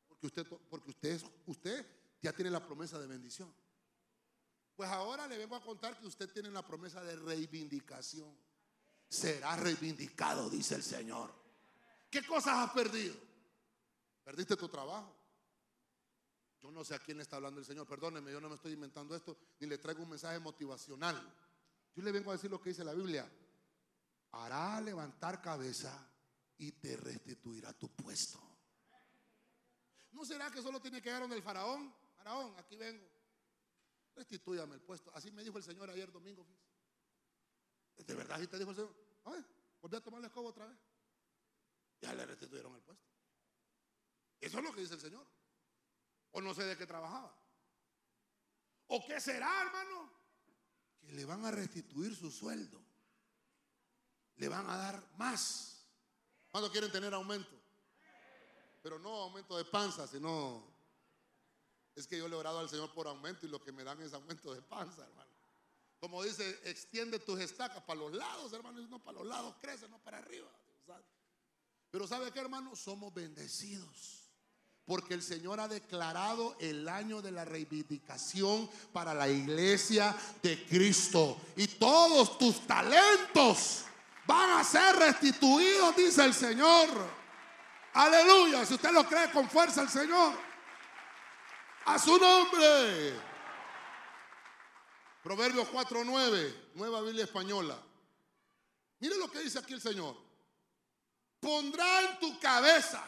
[0.08, 0.90] Porque usted, porque
[1.46, 1.86] usted
[2.22, 3.52] ya tiene la promesa de bendición.
[4.76, 8.32] Pues ahora le vengo a contar que usted tiene la promesa de reivindicación.
[9.08, 11.34] Será reivindicado, dice el Señor.
[12.08, 13.14] ¿Qué cosas has perdido?
[14.24, 15.16] Perdiste tu trabajo.
[16.62, 17.86] Yo no sé a quién le está hablando el Señor.
[17.86, 21.20] Perdóneme, yo no me estoy inventando esto, ni le traigo un mensaje motivacional.
[21.94, 23.28] Yo le vengo a decir lo que dice la Biblia.
[24.32, 26.08] Hará levantar cabeza
[26.58, 28.40] y te restituirá tu puesto.
[30.12, 31.92] ¿No será que solo tiene que llegar donde el faraón?
[32.16, 33.06] Faraón, aquí vengo.
[34.14, 35.10] Restitúyame el puesto.
[35.14, 36.46] Así me dijo el Señor ayer domingo.
[37.96, 38.94] De verdad, así te dijo el Señor.
[39.24, 39.44] A ver,
[39.80, 40.78] volví a tomar la escoba otra vez.
[42.00, 43.04] Ya le restituyeron el puesto.
[44.40, 45.26] Eso es lo que dice el Señor.
[46.32, 47.36] O no sé de qué trabajaba.
[48.88, 50.10] ¿O qué será, hermano?
[51.00, 52.89] Que le van a restituir su sueldo.
[54.40, 55.84] Le van a dar más.
[56.50, 57.54] ¿Cuándo quieren tener aumento?
[58.82, 60.66] Pero no aumento de panza, sino...
[61.94, 64.14] Es que yo he orado al Señor por aumento y lo que me dan es
[64.14, 65.30] aumento de panza, hermano.
[65.98, 68.80] Como dice, extiende tus estacas para los lados, hermano.
[68.88, 70.48] No para los lados crece, no para arriba.
[71.90, 72.74] Pero ¿sabe qué, hermano?
[72.74, 74.30] Somos bendecidos.
[74.86, 81.38] Porque el Señor ha declarado el año de la reivindicación para la iglesia de Cristo.
[81.56, 83.84] Y todos tus talentos
[84.30, 86.88] van a ser restituidos, dice el Señor.
[87.94, 88.64] Aleluya.
[88.64, 90.34] Si usted lo cree con fuerza, el Señor.
[91.86, 93.18] A su nombre.
[95.24, 97.76] Proverbios 4:9, Nueva Biblia Española.
[99.00, 100.16] Mire lo que dice aquí el Señor.
[101.40, 103.02] Pondrá en tu cabeza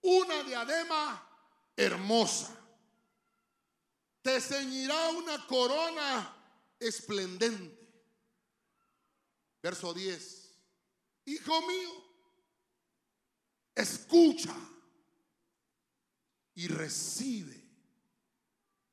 [0.00, 1.22] una diadema
[1.76, 2.56] hermosa.
[4.22, 6.34] Te ceñirá una corona
[6.78, 7.79] esplendente.
[9.62, 10.40] Verso 10.
[11.26, 11.90] Hijo mío,
[13.74, 14.54] escucha
[16.54, 17.68] y recibe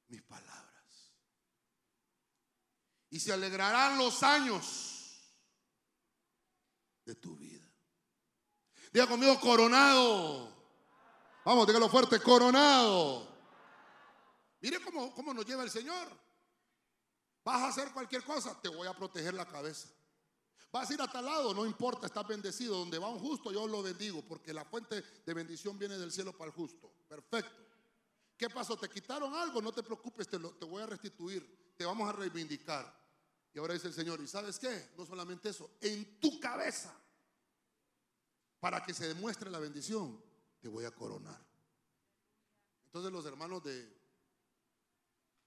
[0.07, 1.13] mis palabras.
[3.09, 5.33] Y se alegrarán los años
[7.05, 7.65] de tu vida.
[8.91, 10.53] Diga conmigo, coronado.
[11.45, 13.25] Vamos, dígalo fuerte, coronado.
[14.59, 16.09] Mire cómo, cómo nos lleva el Señor.
[17.43, 19.87] Vas a hacer cualquier cosa, te voy a proteger la cabeza.
[20.77, 22.77] Vas a ir a tal lado, no importa, estás bendecido.
[22.77, 26.33] Donde va un justo, yo lo bendigo, porque la fuente de bendición viene del cielo
[26.37, 26.91] para el justo.
[27.07, 27.65] Perfecto.
[28.37, 28.77] ¿Qué pasó?
[28.77, 29.59] ¿Te quitaron algo?
[29.59, 31.73] No te preocupes, te, lo- te voy a restituir.
[31.75, 32.95] Te vamos a reivindicar.
[33.55, 34.91] Y ahora dice el Señor, ¿y sabes qué?
[34.95, 36.93] No solamente eso, en tu cabeza,
[38.59, 40.23] para que se demuestre la bendición,
[40.59, 41.43] te voy a coronar.
[42.85, 43.97] Entonces los hermanos de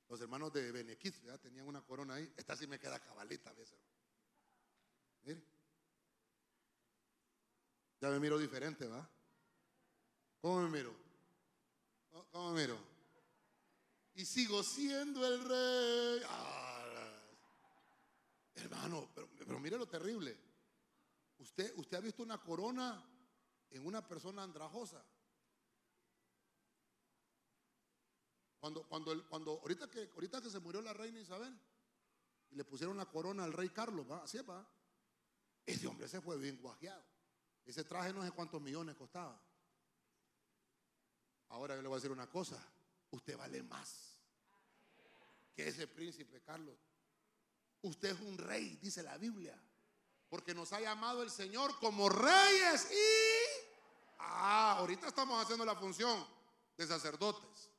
[0.09, 2.35] los hermanos de Benequit ya tenían una corona ahí.
[2.37, 3.73] Esta sí me queda cabalita, ¿ves?
[5.25, 5.43] Mire.
[8.01, 9.09] Ya me miro diferente, ¿va?
[10.41, 10.95] ¿Cómo me miro?
[12.11, 12.79] ¿Cómo- ¿Cómo me miro?
[14.15, 16.23] Y sigo siendo el rey.
[16.29, 17.13] Ah,
[18.55, 20.37] hermano, pero, pero mire lo terrible.
[21.39, 23.03] Usted, usted ha visto una corona
[23.71, 25.03] en una persona andrajosa.
[28.59, 31.59] Cuando, cuando, cuando ahorita, que, ahorita que se murió la reina Isabel
[32.51, 34.23] y le pusieron la corona al rey Carlos, ¿va?
[34.23, 34.67] Así va.
[35.67, 37.05] Ese hombre se fue bien guajeado.
[37.65, 39.41] Ese traje no sé cuántos millones costaba.
[41.49, 42.57] Ahora yo le voy a decir una cosa.
[43.11, 44.17] Usted vale más
[45.55, 46.77] que ese príncipe Carlos.
[47.83, 49.59] Usted es un rey, dice la Biblia.
[50.29, 53.67] Porque nos ha llamado el Señor como reyes y...
[54.19, 56.25] Ah, ahorita estamos haciendo la función
[56.77, 57.71] de sacerdotes.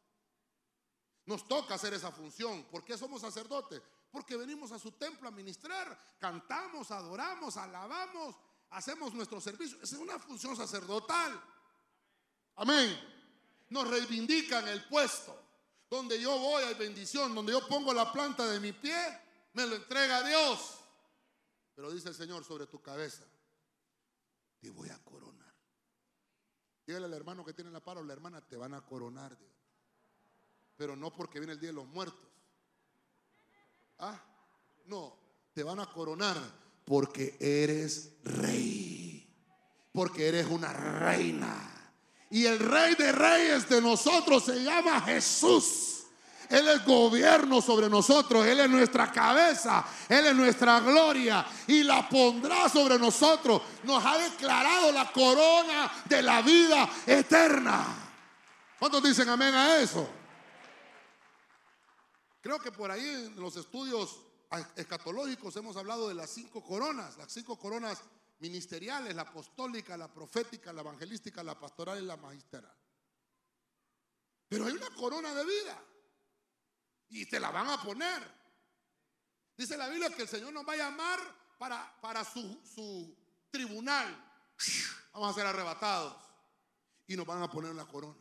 [1.26, 2.63] Nos toca hacer esa función.
[2.65, 3.82] ¿Por qué somos sacerdotes?
[4.12, 8.36] Porque venimos a su templo a ministrar, cantamos, adoramos, alabamos,
[8.71, 9.78] hacemos nuestro servicio.
[9.82, 11.41] Es una función sacerdotal.
[12.56, 13.00] Amén.
[13.69, 15.38] Nos reivindican el puesto.
[15.89, 17.34] Donde yo voy hay bendición.
[17.34, 18.97] Donde yo pongo la planta de mi pie,
[19.54, 20.80] me lo entrega Dios.
[21.74, 23.24] Pero dice el Señor sobre tu cabeza,
[24.60, 25.56] te voy a coronar.
[26.86, 29.38] Dígale al hermano que tiene la paro, la hermana, te van a coronar.
[29.38, 29.56] dígale.
[30.76, 32.28] Pero no porque viene el día de los muertos.
[34.02, 34.20] Ah,
[34.88, 35.16] no,
[35.54, 36.36] te van a coronar
[36.86, 39.28] porque eres rey.
[39.94, 41.56] Porque eres una reina.
[42.32, 46.06] Y el rey de reyes de nosotros se llama Jesús.
[46.50, 48.46] Él es gobierno sobre nosotros.
[48.48, 49.86] Él es nuestra cabeza.
[50.10, 51.46] Él es nuestra gloria.
[51.68, 53.62] Y la pondrá sobre nosotros.
[53.84, 57.86] Nos ha declarado la corona de la vida eterna.
[58.80, 60.21] ¿Cuántos dicen amén a eso?
[62.41, 64.19] Creo que por ahí en los estudios
[64.75, 68.01] escatológicos hemos hablado de las cinco coronas, las cinco coronas
[68.39, 72.75] ministeriales, la apostólica, la profética, la evangelística, la pastoral y la magistral.
[74.49, 75.84] Pero hay una corona de vida
[77.10, 78.41] y te la van a poner.
[79.56, 81.19] Dice la Biblia que el Señor nos va a llamar
[81.60, 83.15] para, para su, su
[83.51, 84.08] tribunal.
[85.13, 86.15] Vamos a ser arrebatados
[87.06, 88.21] y nos van a poner una corona.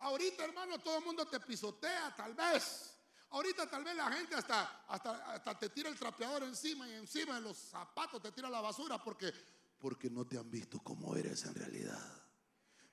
[0.00, 2.92] Ahorita, hermano, todo el mundo te pisotea, tal vez.
[3.30, 7.34] Ahorita tal vez la gente hasta, hasta, hasta te tira el trapeador encima y encima
[7.34, 9.32] de los zapatos te tira la basura porque,
[9.78, 12.22] porque no te han visto como eres en realidad.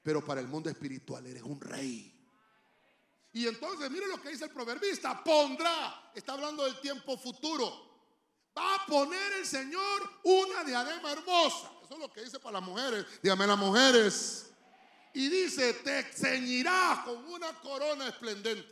[0.02, 2.14] Pero para el mundo espiritual eres un rey.
[3.32, 7.92] Y entonces, mire lo que dice el proverbista, pondrá, está hablando del tiempo futuro.
[8.56, 11.72] Va a poner el Señor una diadema hermosa.
[11.84, 13.06] Eso es lo que dice para las mujeres.
[13.22, 14.53] Dígame las mujeres.
[15.14, 18.68] Y dice, te ceñirás con una corona esplendente.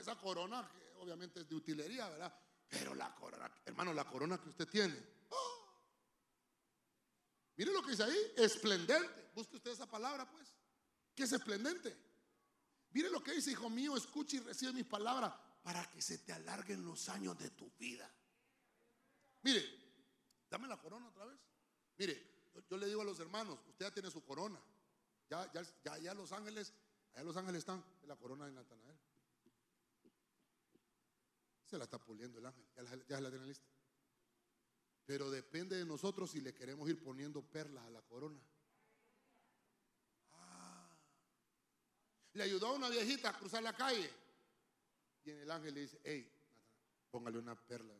[0.00, 2.34] esa corona que obviamente es de utilería, ¿verdad?
[2.68, 4.96] Pero la corona, hermano, la corona que usted tiene.
[5.28, 5.62] ¡oh!
[7.56, 9.30] Mire lo que dice ahí, esplendente.
[9.34, 10.56] Busque usted esa palabra, pues.
[11.14, 11.94] ¿Qué es esplendente?
[12.92, 16.32] Mire lo que dice, hijo mío, escucha y recibe mis palabras para que se te
[16.32, 18.10] alarguen los años de tu vida.
[19.42, 19.64] Mire,
[20.48, 21.38] dame la corona otra vez.
[21.98, 22.31] Mire,
[22.68, 24.60] yo, le digo a los hermanos, usted ya tiene su corona.
[25.28, 26.72] Ya, ya, ya, los ángeles,
[27.14, 28.98] allá los ángeles están en la corona de Natanael.
[31.64, 33.66] Se la está puliendo el ángel, ya, ya la tiene lista.
[35.06, 38.40] Pero depende de nosotros si le queremos ir poniendo perlas a la corona.
[42.34, 44.10] Le ayudó a una viejita a cruzar la calle.
[45.24, 46.30] Y en el ángel le dice, hey,
[47.10, 47.92] póngale una perla.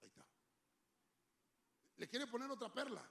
[0.00, 0.26] Ahí está.
[2.00, 3.06] Le quiere poner otra perla.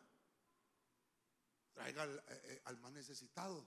[1.72, 3.64] Traiga al, eh, eh, más necesitado.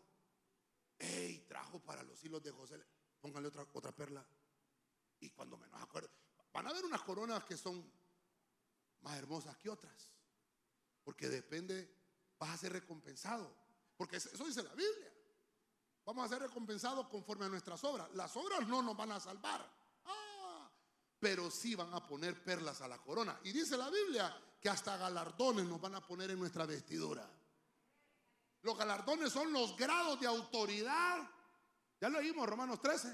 [0.98, 2.84] Hey, trajo para los hilos de José.
[3.20, 4.26] Póngale otra, otra perla.
[5.20, 6.10] Y cuando menos acuerdo,
[6.52, 7.88] van a haber unas coronas que son
[9.02, 10.10] más hermosas que otras.
[11.04, 11.88] Porque depende,
[12.36, 13.54] vas a ser recompensado.
[13.96, 15.14] Porque eso dice la Biblia.
[16.04, 18.10] Vamos a ser recompensados conforme a nuestras obras.
[18.14, 19.72] Las obras no nos van a salvar.
[20.04, 20.68] Ah,
[21.20, 23.38] pero sí van a poner perlas a la corona.
[23.44, 27.28] Y dice la Biblia que hasta galardones nos van a poner en nuestra vestidura.
[28.62, 31.18] Los galardones son los grados de autoridad.
[32.00, 33.12] Ya lo vimos, Romanos 13.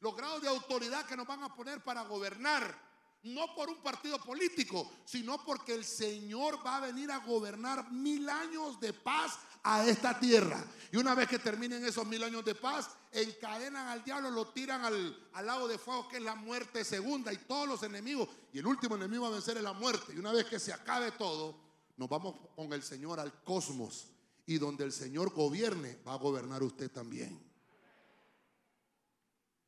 [0.00, 2.89] Los grados de autoridad que nos van a poner para gobernar.
[3.22, 8.26] No por un partido político, sino porque el Señor va a venir a gobernar mil
[8.28, 10.64] años de paz a esta tierra.
[10.90, 14.84] Y una vez que terminen esos mil años de paz, encadenan al diablo, lo tiran
[14.84, 18.28] al, al lago de fuego, que es la muerte segunda, y todos los enemigos.
[18.54, 20.14] Y el último enemigo a vencer es la muerte.
[20.14, 21.60] Y una vez que se acabe todo,
[21.98, 24.08] nos vamos con el Señor al cosmos.
[24.46, 27.38] Y donde el Señor gobierne, va a gobernar usted también.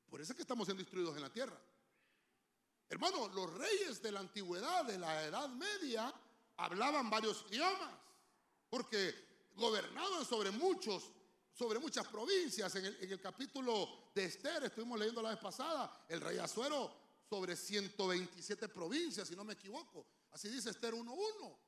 [0.09, 1.59] Por eso es que estamos siendo instruidos en la tierra.
[2.93, 6.13] Hermano, los reyes de la antigüedad, de la Edad Media,
[6.59, 7.91] hablaban varios idiomas.
[8.69, 11.11] Porque gobernaban sobre muchos,
[11.55, 12.75] sobre muchas provincias.
[12.75, 16.95] En el, capítulo de Esther, estuvimos leyendo la vez pasada, el rey Azuero
[17.27, 20.07] sobre 127 provincias, si no me equivoco.
[20.31, 21.59] Así dice Esther 1.1.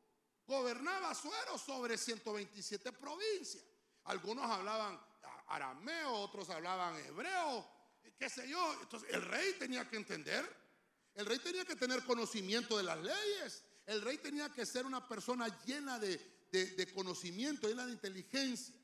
[0.46, 3.64] Gobernaba Azuero sobre 127 provincias.
[4.04, 5.00] Algunos hablaban
[5.46, 7.66] arameo, otros hablaban hebreo,
[8.18, 8.74] qué sé yo.
[8.82, 10.63] Entonces el rey tenía que entender,
[11.14, 15.07] el rey tenía que tener conocimiento de las leyes, el rey tenía que ser una
[15.07, 16.18] persona llena de,
[16.50, 18.74] de, conocimiento, y la de inteligencia.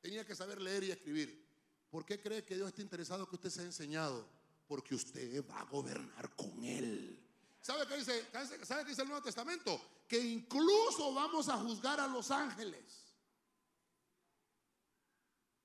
[0.00, 1.42] Tenía que saber leer y escribir.
[1.90, 4.26] ¿Por qué cree que Dios está interesado que usted sea enseñado?
[4.66, 7.18] Porque usted va a gobernar con Él.
[7.60, 8.26] ¿Sabe qué dice,
[8.64, 9.80] ¿Sabe qué dice el Nuevo Testamento?
[10.08, 13.14] Que incluso vamos a juzgar a los ángeles.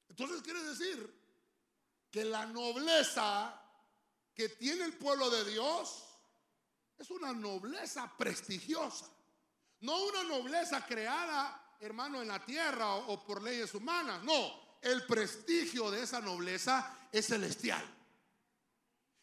[0.09, 1.13] Entonces quiere decir
[2.11, 3.61] que la nobleza
[4.37, 6.03] que tiene el pueblo de Dios
[6.95, 9.07] es una nobleza prestigiosa.
[9.79, 14.23] No una nobleza creada, hermano, en la tierra o, por leyes humanas.
[14.23, 17.83] No, el prestigio de esa nobleza es celestial.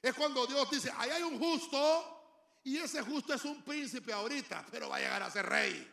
[0.03, 4.67] Es cuando Dios dice, ahí hay un justo y ese justo es un príncipe ahorita,
[4.69, 5.93] pero va a llegar a ser rey.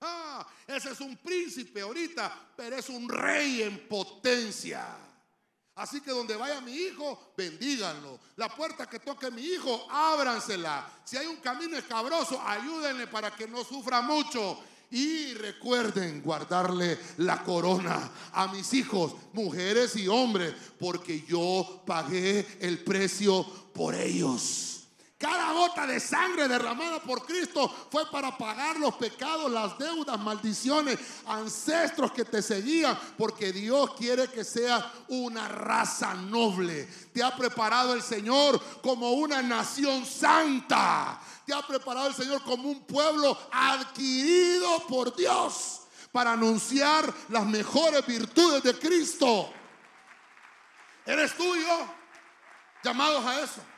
[0.00, 5.09] Ah, ese es un príncipe ahorita, pero es un rey en potencia.
[5.76, 8.18] Así que donde vaya mi hijo, bendíganlo.
[8.36, 10.90] La puerta que toque mi hijo, ábransela.
[11.04, 14.58] Si hay un camino escabroso, ayúdenle para que no sufra mucho.
[14.90, 22.82] Y recuerden guardarle la corona a mis hijos, mujeres y hombres, porque yo pagué el
[22.82, 24.79] precio por ellos.
[25.20, 30.98] Cada gota de sangre derramada por Cristo fue para pagar los pecados, las deudas, maldiciones,
[31.26, 36.86] ancestros que te seguían, porque Dios quiere que sea una raza noble.
[37.12, 41.20] Te ha preparado el Señor como una nación santa.
[41.44, 48.06] Te ha preparado el Señor como un pueblo adquirido por Dios para anunciar las mejores
[48.06, 49.52] virtudes de Cristo.
[51.04, 51.94] Eres tú y yo
[52.82, 53.69] llamados a eso.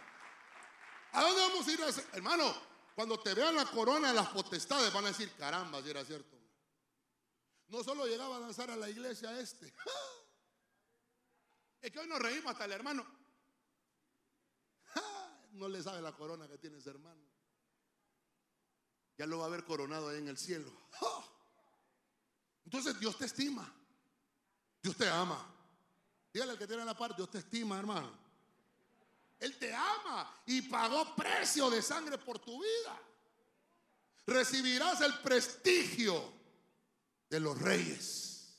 [1.12, 1.82] ¿A dónde vamos a ir?
[1.82, 2.16] A?
[2.16, 2.54] Hermano,
[2.94, 6.36] cuando te vean la corona de las potestades van a decir, caramba, si era cierto.
[7.68, 9.72] No solo llegaba a danzar a la iglesia este.
[11.80, 13.06] Es que hoy nos reímos hasta el hermano.
[15.52, 17.20] No le sabe la corona que tiene ese hermano.
[19.18, 20.72] Ya lo va a ver coronado ahí en el cielo.
[22.64, 23.70] Entonces Dios te estima.
[24.82, 25.44] Dios te ama.
[26.32, 28.21] Dígale al que tiene la parte, Dios te estima, hermano.
[30.46, 33.00] Y pagó precio de sangre por tu vida.
[34.26, 36.22] Recibirás el prestigio
[37.28, 38.56] de los reyes.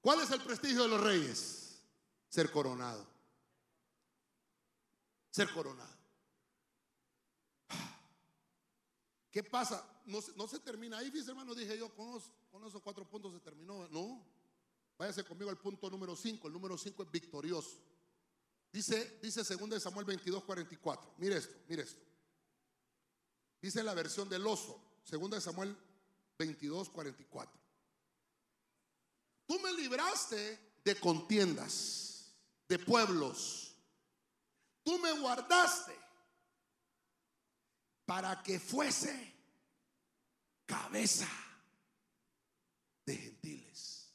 [0.00, 1.82] ¿Cuál es el prestigio de los reyes?
[2.28, 3.06] Ser coronado.
[5.30, 5.96] Ser coronado.
[9.30, 9.84] ¿Qué pasa?
[10.06, 13.86] No, se- termina ahí, fíjese hermano, dije yo, con, con esos cuatro puntos se terminó.
[13.88, 14.26] No,
[14.98, 16.48] váyase conmigo al punto número 5.
[16.48, 17.78] El número 5 es victorioso.
[18.72, 21.14] Dice, dice 2 Samuel 22, 44.
[21.18, 22.00] Mire esto, mire esto.
[23.60, 25.76] Dice la versión del oso, 2 Samuel
[26.38, 27.60] 22, 44.
[29.46, 32.32] Tú me libraste de contiendas,
[32.68, 33.76] de pueblos.
[34.84, 35.92] Tú me guardaste
[38.06, 39.34] para que fuese
[40.64, 41.28] cabeza
[43.04, 44.14] de gentiles.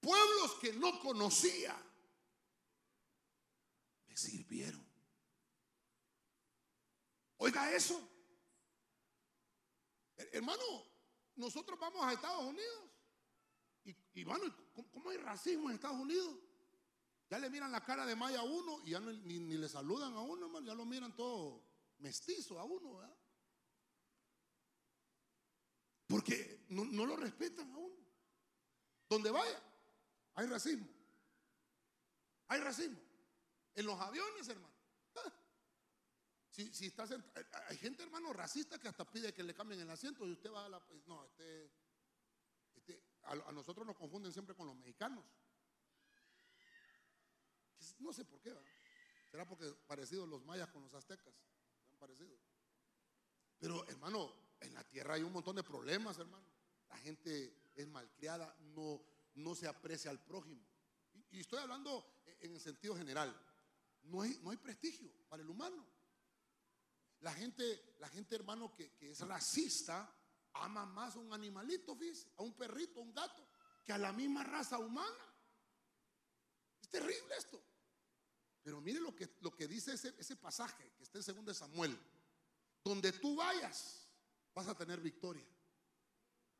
[0.00, 1.74] Pueblos que no conocía
[4.20, 4.84] sirvieron.
[7.38, 7.96] Oiga eso.
[10.16, 10.62] Her- Hermano,
[11.36, 12.90] nosotros vamos a Estados Unidos.
[13.84, 14.44] Y, y bueno,
[14.92, 16.36] ¿cómo, hay racismo en Estados Unidos?
[17.30, 20.12] Ya le miran la cara de Maya a uno y ya no- ni, le saludan
[20.14, 20.66] a uno, hermano.
[20.66, 21.64] Ya lo miran todo
[21.98, 23.16] mestizo a uno, ¿verdad?
[26.06, 27.96] Porque no lo respetan a uno.
[29.08, 29.62] Donde vaya,
[30.34, 30.86] hay racismo.
[32.48, 32.98] Hay racismo.
[33.74, 34.74] En los aviones, hermano.
[36.52, 37.24] Si, si estás en-
[37.68, 40.66] hay gente, hermano, racista que hasta pide que le cambien el asiento y usted va
[40.66, 40.82] a la.
[41.06, 41.70] No, este.
[42.74, 45.24] este a, nosotros nos confunden siempre con los mexicanos.
[48.00, 48.68] No sé por qué, ¿verdad?
[49.30, 51.32] Será porque parecidos los mayas con los aztecas.
[51.92, 52.36] Han parecido.
[53.58, 56.46] Pero, hermano, en la tierra hay un montón de problemas, hermano.
[56.88, 59.00] La gente es malcriada, no,
[59.34, 60.66] no se aprecia al prójimo.
[61.12, 63.30] Y, y estoy hablando en el sentido general.
[64.04, 65.86] No hay, prestigio para el humano.
[67.20, 70.12] La gente, la gente, hermano, que, es racista,
[70.54, 71.96] ama más a un animalito,
[72.36, 73.46] a un perrito, a un gato,
[73.84, 75.34] que a la misma raza humana.
[76.80, 77.62] Es terrible esto.
[78.62, 81.54] Pero mire lo que, lo que dice ese, ese pasaje que está en 2 de
[81.54, 81.98] Samuel.
[82.82, 84.08] Donde tú vayas,
[84.54, 85.46] vas a tener victoria.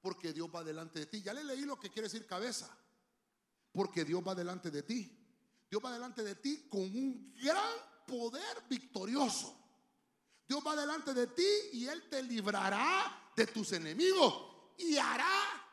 [0.00, 1.22] Porque Dios va delante de ti.
[1.22, 2.74] Ya le leí lo que quiere decir cabeza.
[3.72, 5.19] Porque Dios va delante de ti.
[5.70, 7.72] Dios va delante de ti con un gran
[8.04, 9.56] poder victorioso.
[10.48, 15.64] Dios va delante de ti y Él te librará de tus enemigos y hará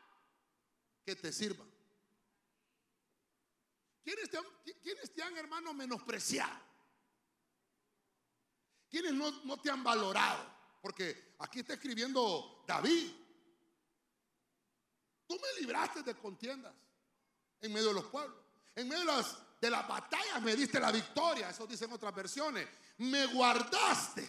[1.03, 1.67] que te sirvan.
[4.03, 4.45] ¿Quiénes te han,
[4.83, 6.61] quiénes hermano, menospreciado?
[8.87, 10.47] ¿Quiénes no, no te han valorado?
[10.79, 13.11] Porque aquí está escribiendo David.
[15.25, 16.73] Tú me libraste de contiendas
[17.61, 18.39] en medio de los pueblos.
[18.75, 21.49] En medio de las, de las batallas me diste la victoria.
[21.49, 22.67] Eso dicen otras versiones.
[22.97, 24.27] Me guardaste.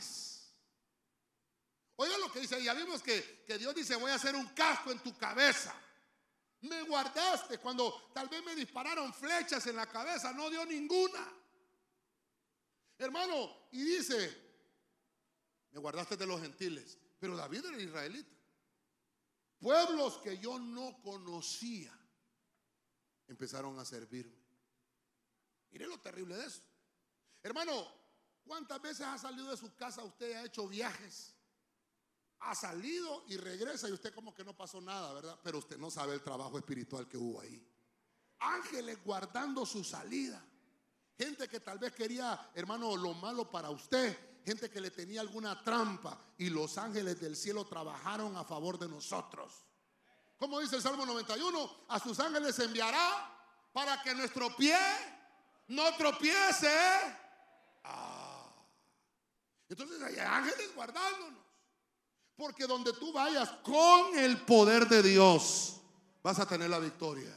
[1.96, 2.62] Oiga lo que dice.
[2.62, 5.74] Ya vimos que, que Dios dice, voy a hacer un casco en tu cabeza.
[6.60, 10.32] Me guardaste cuando tal vez me dispararon flechas en la cabeza.
[10.32, 11.32] No dio ninguna.
[12.98, 14.48] Hermano, y dice,
[15.70, 16.98] me guardaste de los gentiles.
[17.18, 18.36] Pero David era israelita.
[19.60, 21.92] Pueblos que yo no conocía
[23.26, 24.37] empezaron a servirme.
[25.70, 26.62] Mire lo terrible de eso.
[27.42, 27.86] Hermano,
[28.44, 31.34] ¿cuántas veces ha salido de su casa usted ha hecho viajes?
[32.40, 35.38] Ha salido y regresa y usted como que no pasó nada, ¿verdad?
[35.42, 37.66] Pero usted no sabe el trabajo espiritual que hubo ahí.
[38.40, 40.44] Ángeles guardando su salida.
[41.16, 44.16] Gente que tal vez quería, hermano, lo malo para usted.
[44.44, 46.32] Gente que le tenía alguna trampa.
[46.38, 49.64] Y los ángeles del cielo trabajaron a favor de nosotros.
[50.38, 53.34] Como dice el Salmo 91, a sus ángeles enviará
[53.72, 54.78] para que nuestro pie
[55.68, 56.70] no tropiece.
[57.84, 58.46] Ah.
[59.68, 61.38] Entonces hay ángeles guardándonos.
[62.36, 65.80] Porque donde tú vayas con el poder de Dios,
[66.22, 67.36] vas a tener la victoria.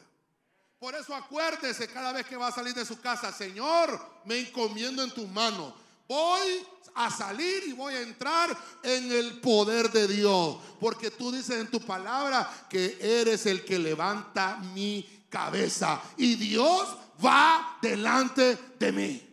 [0.80, 5.04] Por eso acuérdese cada vez que va a salir de su casa, Señor, me encomiendo
[5.04, 5.74] en tus manos.
[6.08, 6.66] Voy
[6.96, 10.58] a salir y voy a entrar en el poder de Dios.
[10.80, 16.02] Porque tú dices en tu palabra que eres el que levanta mi cabeza.
[16.18, 19.28] Y Dios va delante de mí.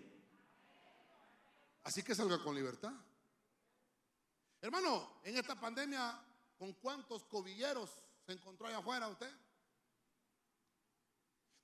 [1.84, 2.92] Así que salga con libertad.
[4.60, 6.20] Hermano, en esta pandemia,
[6.58, 7.90] ¿con cuántos cobilleros
[8.26, 9.32] se encontró allá afuera usted?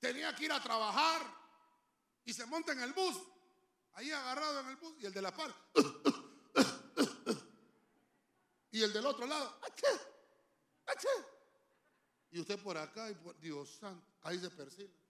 [0.01, 1.23] Tenía que ir a trabajar
[2.25, 3.17] y se monta en el bus,
[3.93, 5.55] ahí agarrado en el bus, y el de la par.
[8.71, 9.61] Y el del otro lado.
[12.31, 13.09] Y usted por acá,
[13.41, 15.04] Dios santo, ahí se persigue.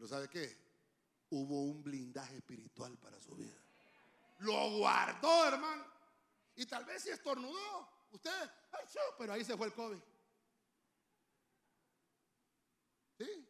[0.00, 0.56] Pero ¿sabe qué?
[1.28, 3.60] Hubo un blindaje espiritual para su vida.
[4.38, 5.84] Lo guardó, hermano.
[6.56, 8.86] Y tal vez si estornudó, usted, ¡ay,
[9.18, 10.00] pero ahí se fue el COVID.
[13.18, 13.46] Sí.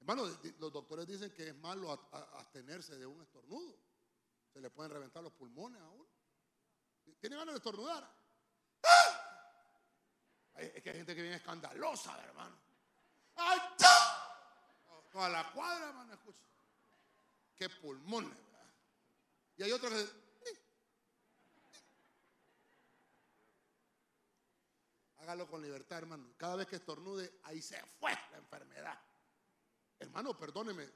[0.00, 0.24] Hermano,
[0.58, 3.78] los doctores dicen que es malo abstenerse de un estornudo.
[4.52, 6.10] Se le pueden reventar los pulmones a uno.
[7.20, 8.12] ¿Tiene ganas de estornudar?
[8.82, 10.52] ¡Ah!
[10.56, 12.58] Es que hay gente que viene escandalosa, hermano.
[13.36, 13.60] ¡Ay,
[15.12, 16.46] Toda la cuadra, hermano, escucha.
[17.54, 18.74] Qué pulmones, ¿verdad?
[19.58, 20.62] Y hay otros que.
[25.18, 26.32] Hágalo con libertad, hermano.
[26.38, 28.98] Cada vez que estornude, ahí se fue la enfermedad.
[29.98, 30.90] Hermano, perdóneme,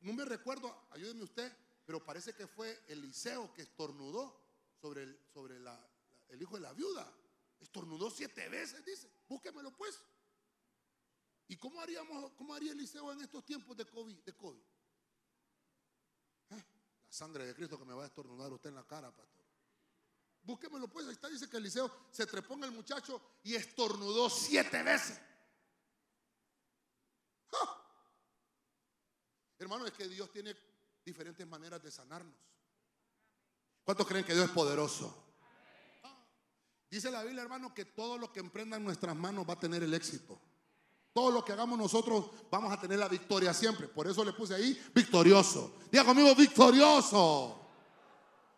[0.00, 1.52] no me recuerdo, ayúdeme usted,
[1.84, 4.40] pero parece que fue Eliseo que estornudó
[4.80, 7.12] sobre el, sobre el hijo de la viuda.
[7.60, 9.10] Estornudó siete veces, dice.
[9.28, 10.00] Búsquemelo pues.
[11.48, 14.18] ¿Y cómo haríamos, cómo haría Eliseo en estos tiempos de COVID?
[14.18, 14.62] De COVID?
[16.50, 16.64] ¿Eh?
[17.06, 19.44] La sangre de Cristo que me va a estornudar usted en la cara, pastor.
[20.42, 21.06] Búsquemelo pues.
[21.06, 25.20] Ahí está, dice que Eliseo se trepó en el muchacho y estornudó siete veces.
[29.58, 30.54] Hermano, es que Dios tiene
[31.04, 32.36] diferentes maneras de sanarnos.
[33.82, 35.24] ¿Cuántos creen que Dios es poderoso?
[36.90, 39.82] Dice la Biblia, hermano, que todo lo que emprenda en nuestras manos va a tener
[39.82, 40.40] el éxito.
[41.18, 43.88] Todo lo que hagamos nosotros vamos a tener la victoria siempre.
[43.88, 45.72] Por eso le puse ahí victorioso.
[45.90, 47.58] Diga conmigo, victorioso.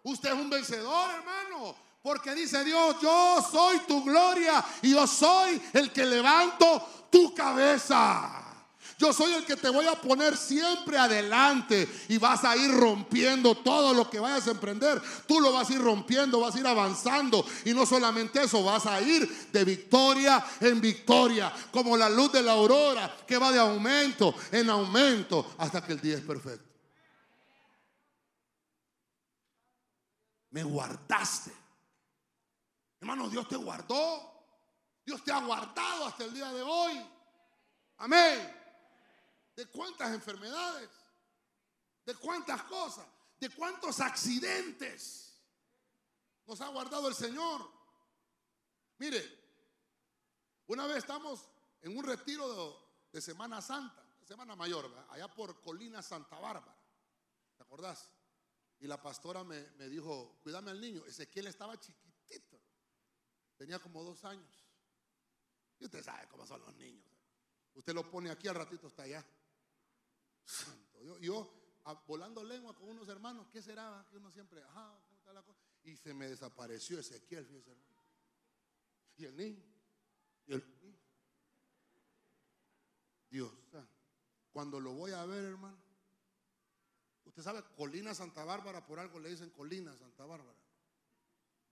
[0.02, 1.74] Usted es un vencedor, hermano.
[2.02, 8.49] Porque dice Dios, yo soy tu gloria y yo soy el que levanto tu cabeza.
[9.00, 13.54] Yo soy el que te voy a poner siempre adelante y vas a ir rompiendo
[13.54, 15.00] todo lo que vayas a emprender.
[15.26, 17.42] Tú lo vas a ir rompiendo, vas a ir avanzando.
[17.64, 22.42] Y no solamente eso, vas a ir de victoria en victoria, como la luz de
[22.42, 26.68] la aurora que va de aumento en aumento hasta que el día es perfecto.
[30.50, 31.52] Me guardaste.
[33.00, 34.30] Hermano, Dios te guardó.
[35.06, 37.02] Dios te ha guardado hasta el día de hoy.
[37.96, 38.59] Amén
[39.60, 40.88] de cuántas enfermedades,
[42.06, 43.06] de cuántas cosas,
[43.38, 45.38] de cuántos accidentes
[46.46, 47.70] nos ha guardado el Señor.
[48.96, 49.22] Mire,
[50.66, 51.46] una vez estamos
[51.82, 56.74] en un retiro de, Semana Santa, Semana Mayor, allá por Colina Santa Bárbara.
[57.58, 58.10] ¿Te acordás?
[58.78, 61.04] Y la pastora me, dijo, cuídame al niño.
[61.04, 62.58] Ezequiel estaba chiquitito,
[63.58, 64.66] tenía como dos años.
[65.78, 67.04] Y usted sabe cómo son los niños.
[67.74, 69.22] Usted lo pone aquí, al ratito está allá.
[70.44, 71.52] Santo Yo,
[72.06, 74.06] volando lengua con unos hermanos, ¿qué será?
[74.10, 74.98] Que uno siempre, ajá,
[75.32, 75.60] la cosa?
[75.84, 77.90] Y se me desapareció Ezequiel, fíjese, hermano.
[79.16, 79.62] Y el niño,
[80.46, 80.98] y el niño.
[83.30, 83.52] Dios,
[84.52, 85.78] cuando lo voy a ver, hermano,
[87.24, 90.58] usted sabe, Colina Santa Bárbara, por algo le dicen Colina Santa Bárbara.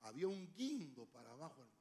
[0.03, 1.79] Había un guindo para abajo, hermano.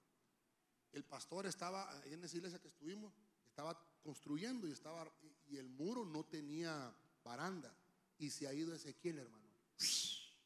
[0.94, 3.14] El pastor estaba, en esa iglesia que estuvimos,
[3.46, 5.12] estaba construyendo y, estaba,
[5.48, 7.76] y el muro no tenía baranda.
[8.18, 9.46] Y se ha ido Ezequiel, hermano.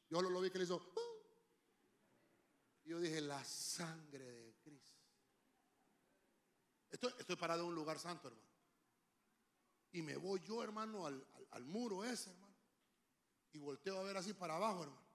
[0.10, 0.76] Yo lo, vi que le hizo.
[0.76, 1.12] ¡uh!
[2.84, 4.92] yo dije, la sangre de Cristo.
[6.90, 8.50] Estoy, parado en un lugar santo, hermano.
[9.94, 12.56] Y me voy yo, hermano, al, al muro ese, hermano.
[13.54, 15.08] Y volteo a ver así para abajo, hermano.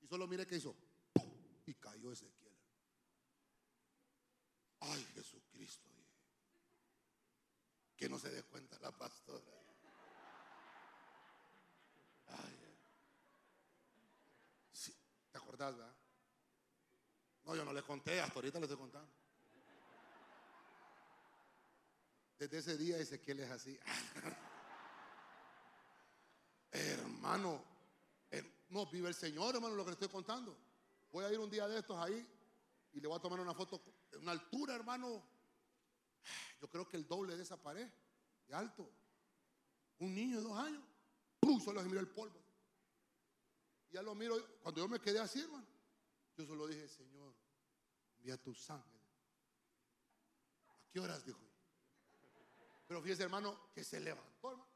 [0.00, 0.74] Y solo mire que hizo.
[1.66, 2.52] Y cayó Ezequiel.
[4.80, 5.96] Ay, Jesucristo
[7.96, 9.44] que no se dé cuenta la pastora.
[15.32, 15.94] ¿Te acordás, verdad?
[17.44, 19.10] No, yo no le conté, hasta ahorita le estoy contando.
[22.38, 23.78] Desde ese día Ezequiel es así.
[26.72, 27.64] Hermano,
[28.68, 30.56] No, vive el Señor, hermano, lo que le estoy contando.
[31.12, 32.26] Voy a ir un día de estos ahí
[32.92, 33.80] y le voy a tomar una foto
[34.20, 35.22] una altura, hermano.
[36.60, 37.88] Yo creo que el doble de esa pared,
[38.46, 38.90] de alto.
[39.98, 40.84] Un niño de dos años.
[41.40, 41.60] ¡Pum!
[41.60, 42.42] Solo se miró el polvo.
[43.90, 44.58] Ya lo miro.
[44.60, 45.66] Cuando yo me quedé así, hermano,
[46.36, 47.34] yo solo dije, Señor,
[48.18, 49.02] envía tus ángeles.
[50.68, 51.24] ¿A qué horas?
[51.24, 51.40] Dijo.
[52.86, 54.70] Pero fíjese, hermano, que se levantó, hermano.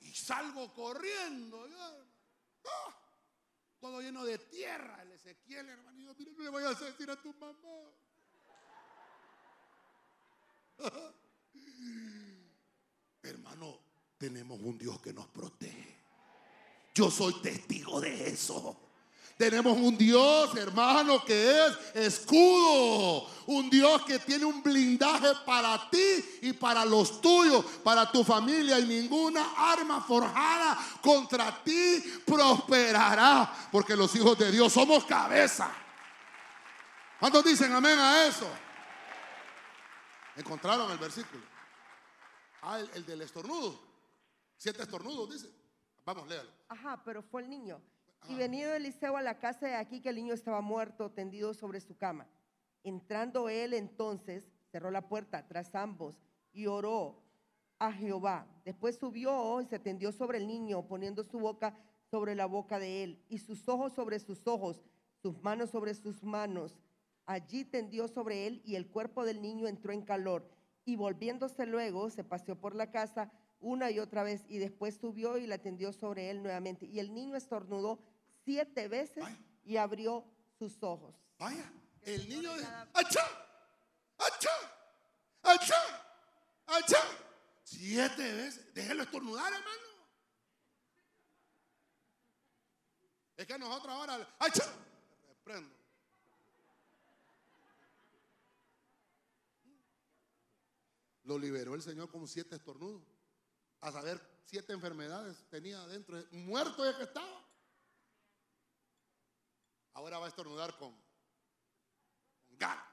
[0.00, 1.66] Y salgo corriendo.
[2.64, 3.05] ¡ah!
[3.86, 5.00] Todo lleno de tierra.
[5.02, 5.96] El Ezequiel, hermano.
[5.96, 7.92] y mira, no le vayas a decir a tu mamá.
[13.22, 13.80] Hermano,
[14.18, 16.00] tenemos un Dios que nos protege.
[16.94, 18.85] Yo soy testigo de eso.
[19.36, 23.28] Tenemos un Dios, hermano, que es escudo.
[23.46, 28.78] Un Dios que tiene un blindaje para ti y para los tuyos, para tu familia.
[28.78, 33.68] Y ninguna arma forjada contra ti prosperará.
[33.70, 35.70] Porque los hijos de Dios somos cabeza.
[37.20, 38.48] ¿Cuántos dicen amén a eso?
[40.36, 41.42] ¿Encontraron el versículo?
[42.62, 43.78] Ah, el, el del estornudo.
[44.56, 45.50] Siete estornudos, dice.
[46.06, 46.50] Vamos, léalo.
[46.68, 47.80] Ajá, pero fue el niño.
[48.28, 51.80] Y venido Eliseo a la casa de aquí que el niño estaba muerto, tendido sobre
[51.80, 52.26] su cama.
[52.82, 56.16] Entrando él entonces, cerró la puerta tras ambos
[56.52, 57.22] y oró
[57.78, 58.46] a Jehová.
[58.64, 61.76] Después subió y se tendió sobre el niño, poniendo su boca
[62.10, 64.82] sobre la boca de él y sus ojos sobre sus ojos,
[65.22, 66.78] sus manos sobre sus manos.
[67.26, 70.48] Allí tendió sobre él y el cuerpo del niño entró en calor.
[70.84, 73.32] Y volviéndose luego, se paseó por la casa
[73.66, 76.86] una y otra vez y después subió y la tendió sobre él nuevamente.
[76.86, 77.98] Y el niño estornudó
[78.44, 79.24] siete veces
[79.64, 80.24] y abrió
[80.56, 81.16] sus ojos.
[81.36, 81.68] Vaya,
[82.02, 82.64] el niño de
[82.94, 83.26] ¡Achá!
[84.18, 84.50] ¡Achá!
[85.42, 85.74] ¡Achá!
[86.66, 86.98] ¡Achá!
[87.64, 88.72] Siete veces.
[88.72, 89.86] Déjelo estornudar, hermano.
[93.36, 94.64] Es que nosotros ahora, ¡achá!
[95.28, 95.74] Reprendo.
[101.24, 103.15] Lo liberó el Señor con siete estornudos.
[103.86, 106.20] A saber, siete enfermedades tenía adentro.
[106.32, 107.40] Muerto ya que estaba.
[109.94, 112.84] Ahora va a estornudar con, con gana.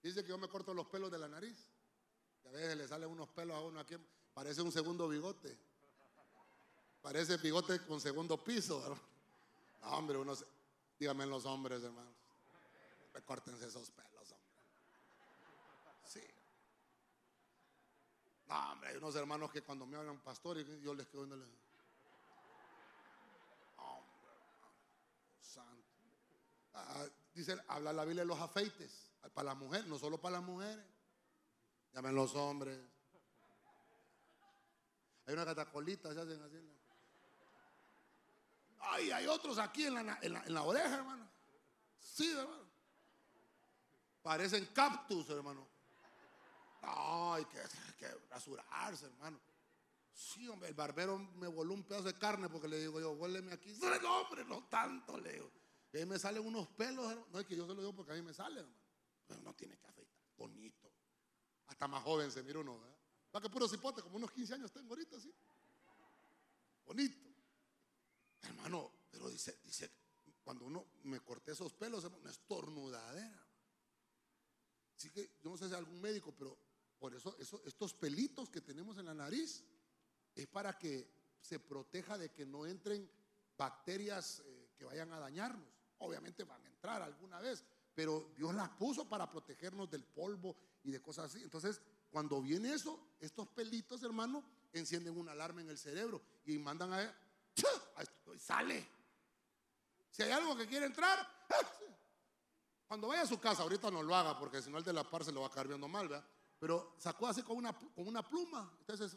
[0.00, 1.58] Dice que yo me corto los pelos de la nariz.
[2.42, 3.96] Que a veces le salen unos pelos a uno aquí.
[4.32, 5.58] Parece un segundo bigote.
[7.02, 8.96] Parece bigote con segundo piso.
[9.80, 10.46] No, hombre, uno se-
[10.96, 12.14] díganme los hombres, hermanos.
[13.12, 14.62] Recórtense esos pelos, hombre.
[16.04, 16.20] Sí.
[18.48, 21.44] No, hombre, hay unos hermanos que cuando me hablan pastor, yo les quedo viéndole.
[23.76, 24.72] Hombre, hermano,
[25.40, 25.84] santo.
[26.72, 29.04] Ah, dice, habla la Biblia de los afeites.
[29.34, 30.84] Para las mujeres, no solo para las mujeres.
[31.92, 32.78] Llamen los hombres.
[35.26, 36.56] Hay una catacolita, se hacen así.
[36.56, 36.78] en
[38.80, 41.28] Ay, hay otros aquí en la, en en oreja, hermano.
[42.00, 42.66] Sí, hermano.
[44.22, 45.66] Parecen cactus, hermano.
[46.80, 47.44] No, hay
[47.98, 49.40] que, rasurarse, hermano.
[50.12, 53.52] Sí, hombre, el barbero me voló un pedazo de carne porque le digo yo, huéleme
[53.52, 53.72] aquí.
[54.02, 55.52] No, hombre, no tanto, le digo.
[55.92, 57.16] Y ahí me salen unos pelos.
[57.30, 58.82] No es que yo se lo digo porque a mí me salen, hermano.
[59.26, 60.18] Pero no tiene que afeitar.
[60.36, 60.90] Bonito.
[61.66, 62.96] Hasta más joven se mira uno, ¿verdad?
[63.34, 65.32] Va que puro cipote, como unos 15 años tengo ahorita, sí.
[66.86, 67.28] Bonito.
[68.42, 69.90] Hermano, pero dice, dice,
[70.42, 73.46] cuando uno me corté esos pelos, hermano, una estornudadera.
[74.96, 76.58] Así que yo no sé si algún médico, pero
[76.98, 79.64] por eso, estos pelitos que tenemos en la nariz
[80.34, 81.08] es para que
[81.40, 83.08] se proteja de que no entren
[83.56, 85.68] bacterias eh, que vayan a dañarnos.
[85.98, 90.90] Obviamente van a entrar alguna vez, pero Dios las puso para protegernos del polvo y
[90.90, 91.42] de cosas así.
[91.42, 91.80] Entonces,
[92.10, 97.14] cuando viene eso, estos pelitos, hermano, encienden una alarma en el cerebro y mandan a,
[98.38, 98.86] sale.
[100.10, 101.18] Si hay algo que quiere entrar,
[101.50, 101.70] ¡ah!
[102.86, 105.04] cuando vaya a su casa, ahorita no lo haga, porque si no el de la
[105.04, 106.26] par se lo va a mal, ¿verdad?
[106.58, 109.16] Pero sacó así con una, con una pluma, entonces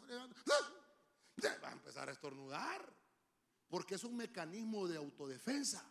[1.62, 2.92] va a empezar a estornudar,
[3.68, 5.84] porque es un mecanismo de autodefensa.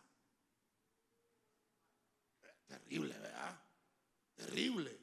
[2.66, 3.62] Terrible, ¿verdad?
[4.34, 4.98] Terrible.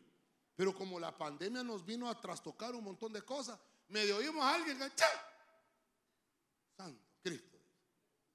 [0.55, 4.55] Pero como la pandemia nos vino a trastocar un montón de cosas, medio oímos a
[4.55, 4.91] alguien que.
[6.75, 7.57] Santo Cristo.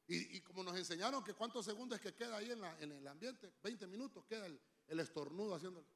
[0.06, 2.92] Y, y como nos enseñaron que cuántos segundos es que queda ahí en, la- en
[2.92, 5.86] el ambiente, 20 minutos queda el, el estornudo haciéndolo.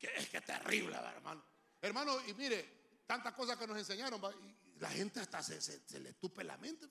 [0.00, 1.44] Es que terrible, ¿verdad, hermano.
[1.80, 6.14] Hermano, y mire, tantas cosas que nos enseñaron, y la gente hasta se, se- le
[6.14, 6.86] tupe la mente.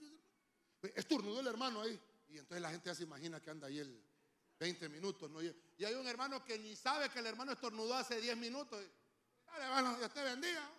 [0.95, 1.99] Estornudó el hermano ahí.
[2.29, 4.03] Y entonces la gente ya se imagina que anda ahí el,
[4.59, 5.31] 20 minutos.
[5.31, 5.41] ¿no?
[5.41, 8.79] Y hay un hermano que ni sabe que el hermano estornudó hace 10 minutos.
[9.45, 10.69] Dale, hermano, Dios te bendiga.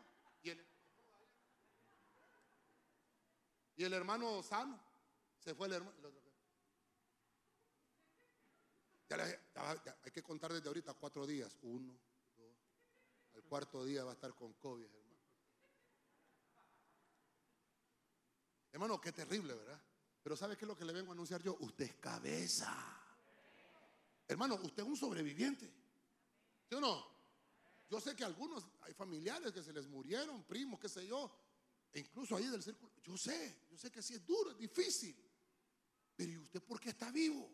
[3.76, 4.78] Y el, hermano sano.
[5.38, 5.96] Se fue el hermano.
[10.04, 11.56] hay que contar desde ahorita cuatro días.
[11.62, 11.98] Uno,
[13.50, 15.18] cuarto día va a estar con COVID, hermano.
[18.70, 19.82] Hermano, qué terrible, ¿verdad?
[20.22, 21.56] Pero ¿sabe qué es lo que le vengo a anunciar yo?
[21.58, 22.72] Usted es cabeza.
[24.28, 25.66] Hermano, usted es un sobreviviente.
[26.68, 27.04] ¿Sí o no?
[27.88, 31.28] Yo sé que algunos, hay familiares que se les murieron, primos, qué sé yo,
[31.92, 32.92] e incluso ahí del círculo.
[33.02, 35.16] Yo sé, yo sé que sí es duro, es difícil.
[36.14, 37.50] Pero ¿y usted por qué está vivo?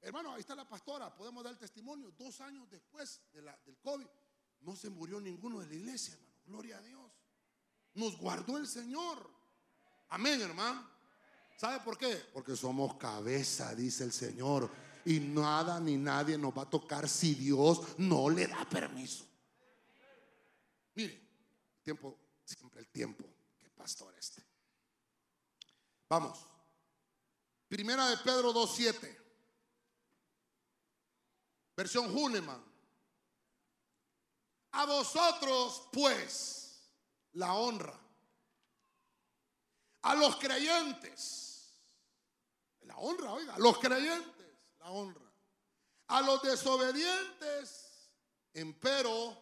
[0.00, 2.10] Hermano, ahí está la pastora, podemos dar testimonio.
[2.12, 4.06] Dos años después de la- del COVID,
[4.62, 6.30] no se murió ninguno de la iglesia, hermano.
[6.46, 7.10] Gloria a Dios.
[7.94, 9.30] Nos guardó el Señor.
[10.08, 10.88] Amén, hermano.
[11.56, 12.16] ¿Sabe por qué?
[12.32, 14.70] Porque somos cabeza, dice el Señor.
[15.04, 19.24] Y nada ni nadie nos va a tocar si Dios no le da permiso.
[20.94, 21.20] Mire,
[21.82, 23.24] tiempo, siempre el tiempo.
[23.58, 24.42] Qué pastor este.
[26.08, 26.46] Vamos.
[27.68, 29.16] Primera de Pedro 2.7.
[31.76, 32.69] Versión Huneman.
[34.72, 36.80] A vosotros, pues,
[37.32, 37.98] la honra.
[40.02, 41.74] A los creyentes.
[42.82, 44.46] La honra, oiga, a los creyentes,
[44.78, 45.30] la honra.
[46.08, 48.10] A los desobedientes,
[48.54, 49.36] empero,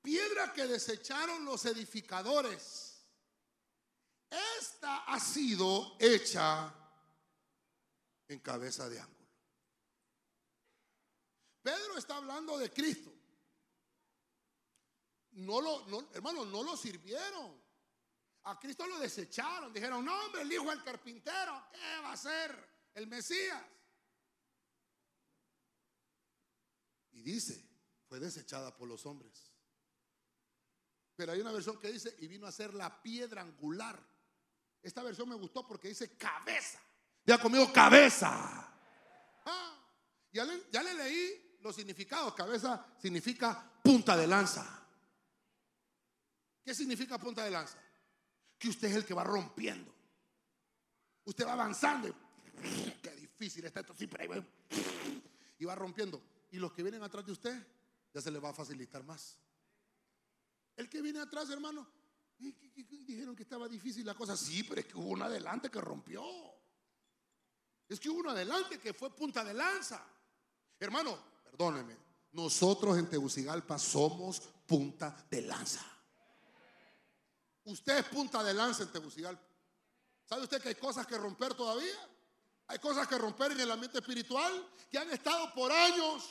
[0.00, 3.06] piedra que desecharon los edificadores.
[4.58, 6.72] Esta ha sido hecha
[8.28, 9.14] en cabeza de ángulo.
[11.62, 13.13] Pedro está hablando de Cristo.
[15.34, 17.60] No lo, no, hermano, no lo sirvieron.
[18.44, 19.72] A Cristo lo desecharon.
[19.72, 22.90] Dijeron, no, hombre, el hijo del carpintero, ¿qué va a ser?
[22.94, 23.62] El Mesías.
[27.12, 27.64] Y dice,
[28.08, 29.52] fue desechada por los hombres.
[31.16, 33.98] Pero hay una versión que dice, y vino a ser la piedra angular.
[34.82, 36.80] Esta versión me gustó porque dice cabeza.
[37.24, 38.30] Ya conmigo cabeza.
[39.46, 39.78] Ah,
[40.30, 42.34] ya, le, ya le leí los significados.
[42.34, 44.83] Cabeza significa punta de lanza.
[46.64, 47.78] ¿Qué significa punta de lanza?
[48.58, 49.94] Que usted es el que va rompiendo.
[51.24, 52.14] Usted va avanzando.
[53.02, 53.94] Qué difícil está esto.
[53.96, 54.44] Sí, pero ahí va.
[55.58, 56.22] Y va rompiendo.
[56.50, 57.66] Y los que vienen atrás de usted,
[58.12, 59.38] ya se les va a facilitar más.
[60.76, 61.86] El que viene atrás, hermano,
[62.38, 64.36] dijeron que estaba difícil la cosa.
[64.36, 66.24] Sí, pero es que hubo uno adelante que rompió.
[67.88, 70.02] Es que hubo uno adelante que fue punta de lanza.
[70.80, 71.96] Hermano, perdóneme.
[72.32, 75.93] Nosotros en Tegucigalpa somos punta de lanza.
[77.64, 79.42] Usted es punta de lanza en Tegucigalpa.
[80.24, 81.96] ¿Sabe usted que hay cosas que romper todavía?
[82.66, 86.28] Hay cosas que romper en el ambiente espiritual que han estado por años.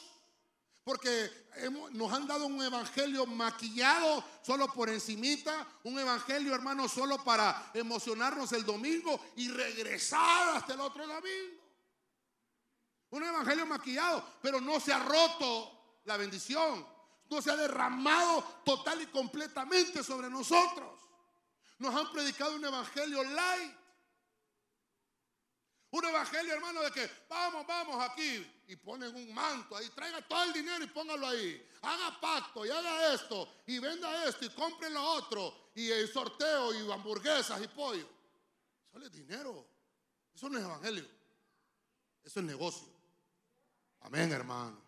[0.84, 1.48] Porque
[1.92, 8.52] nos han dado un evangelio maquillado solo por encimita, un evangelio hermano solo para emocionarnos
[8.52, 11.64] el domingo y regresar hasta el otro domingo.
[13.12, 16.86] Un evangelio maquillado, pero no se ha roto la bendición,
[17.30, 21.00] no se ha derramado total y completamente sobre nosotros.
[21.78, 23.76] Nos han predicado un evangelio light.
[25.92, 30.44] Un evangelio, hermano, de que vamos, vamos aquí y ponen un manto ahí, traiga todo
[30.44, 31.70] el dinero y póngalo ahí.
[31.84, 36.74] Haga pacto y haga esto y venda esto y compre lo otro y el sorteo
[36.74, 38.10] y hamburguesas y pollo.
[38.92, 39.68] Eso es dinero.
[40.34, 41.08] Eso no es evangelio.
[42.24, 42.88] Eso es negocio.
[44.00, 44.82] Amén, hermano.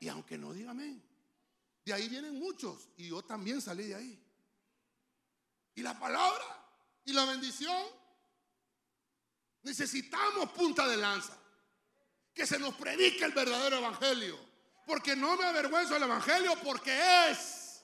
[0.00, 1.02] Y aunque no diga amén,
[1.84, 4.25] de ahí vienen muchos y yo también salí de ahí.
[5.76, 6.44] Y la palabra
[7.04, 7.76] y la bendición
[9.66, 11.36] Necesitamos punta de lanza.
[12.32, 14.38] Que se nos predique el verdadero evangelio.
[14.86, 16.96] Porque no me avergüenzo del evangelio porque
[17.28, 17.82] es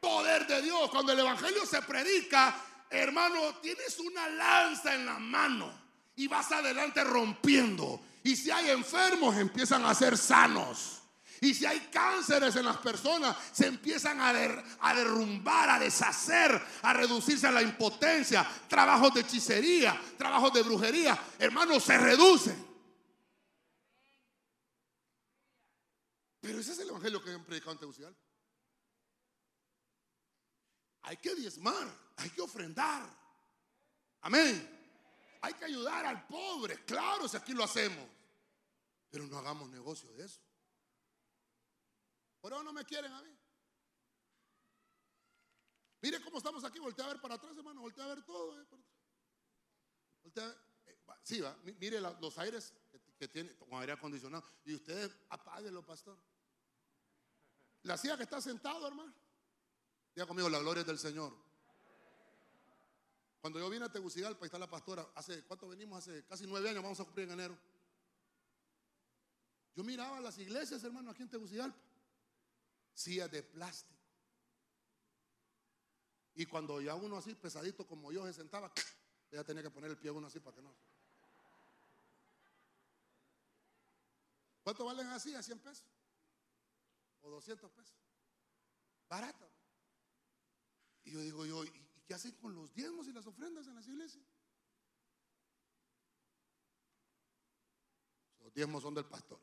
[0.00, 0.90] poder de Dios.
[0.90, 2.54] Cuando el evangelio se predica,
[2.90, 5.72] hermano, tienes una lanza en la mano
[6.14, 8.02] y vas adelante rompiendo.
[8.22, 11.03] Y si hay enfermos, empiezan a ser sanos.
[11.44, 16.58] Y si hay cánceres en las personas, se empiezan a, der- a derrumbar, a deshacer,
[16.80, 18.48] a reducirse a la impotencia.
[18.66, 22.66] Trabajos de hechicería, trabajos de brujería, hermanos, se reducen.
[26.40, 28.20] Pero ese es el evangelio que han predicado en Tegucigalpa.
[31.02, 31.86] Hay que diezmar,
[32.16, 33.02] hay que ofrendar.
[34.22, 34.70] Amén.
[35.42, 38.08] Hay que ayudar al pobre, claro, si aquí lo hacemos.
[39.10, 40.40] Pero no hagamos negocio de eso.
[42.44, 43.34] Por eso no me quieren a mí.
[46.02, 46.78] Mire cómo estamos aquí.
[46.78, 47.80] Voltea a ver para atrás, hermano.
[47.80, 48.60] Voltea a ver todo.
[48.60, 48.66] eh.
[50.22, 50.58] Voltea a ver.
[50.84, 51.56] Eh, sí, va.
[51.64, 54.44] Mi- Mire los aires que, que tiene con aire acondicionado.
[54.66, 56.18] Y ustedes apáguenlo, pastor.
[57.84, 59.14] La silla que está sentado, hermano.
[60.14, 61.34] Diga conmigo, la gloria es del Señor.
[63.40, 65.96] Cuando yo vine a Tegucigalpa, ahí está la pastora, hace, ¿cuánto venimos?
[65.96, 67.58] Hace casi nueve años, vamos a cumplir en enero.
[69.74, 71.78] Yo miraba las iglesias, hermano, aquí en Tegucigalpa.
[72.94, 73.94] Sillas de plástico.
[76.34, 78.72] Y cuando ya uno así, pesadito como yo, se sentaba,
[79.30, 80.74] ella tenía que poner el pie uno así para que no.
[84.62, 85.34] ¿Cuánto valen así?
[85.34, 85.86] ¿A 100 pesos?
[87.20, 87.96] ¿O 200 pesos?
[89.08, 89.48] Barato.
[91.04, 91.70] Y yo digo yo, ¿y
[92.06, 94.24] qué hacen con los diezmos y las ofrendas en las iglesias?
[98.40, 99.38] Los diezmos son del pastor.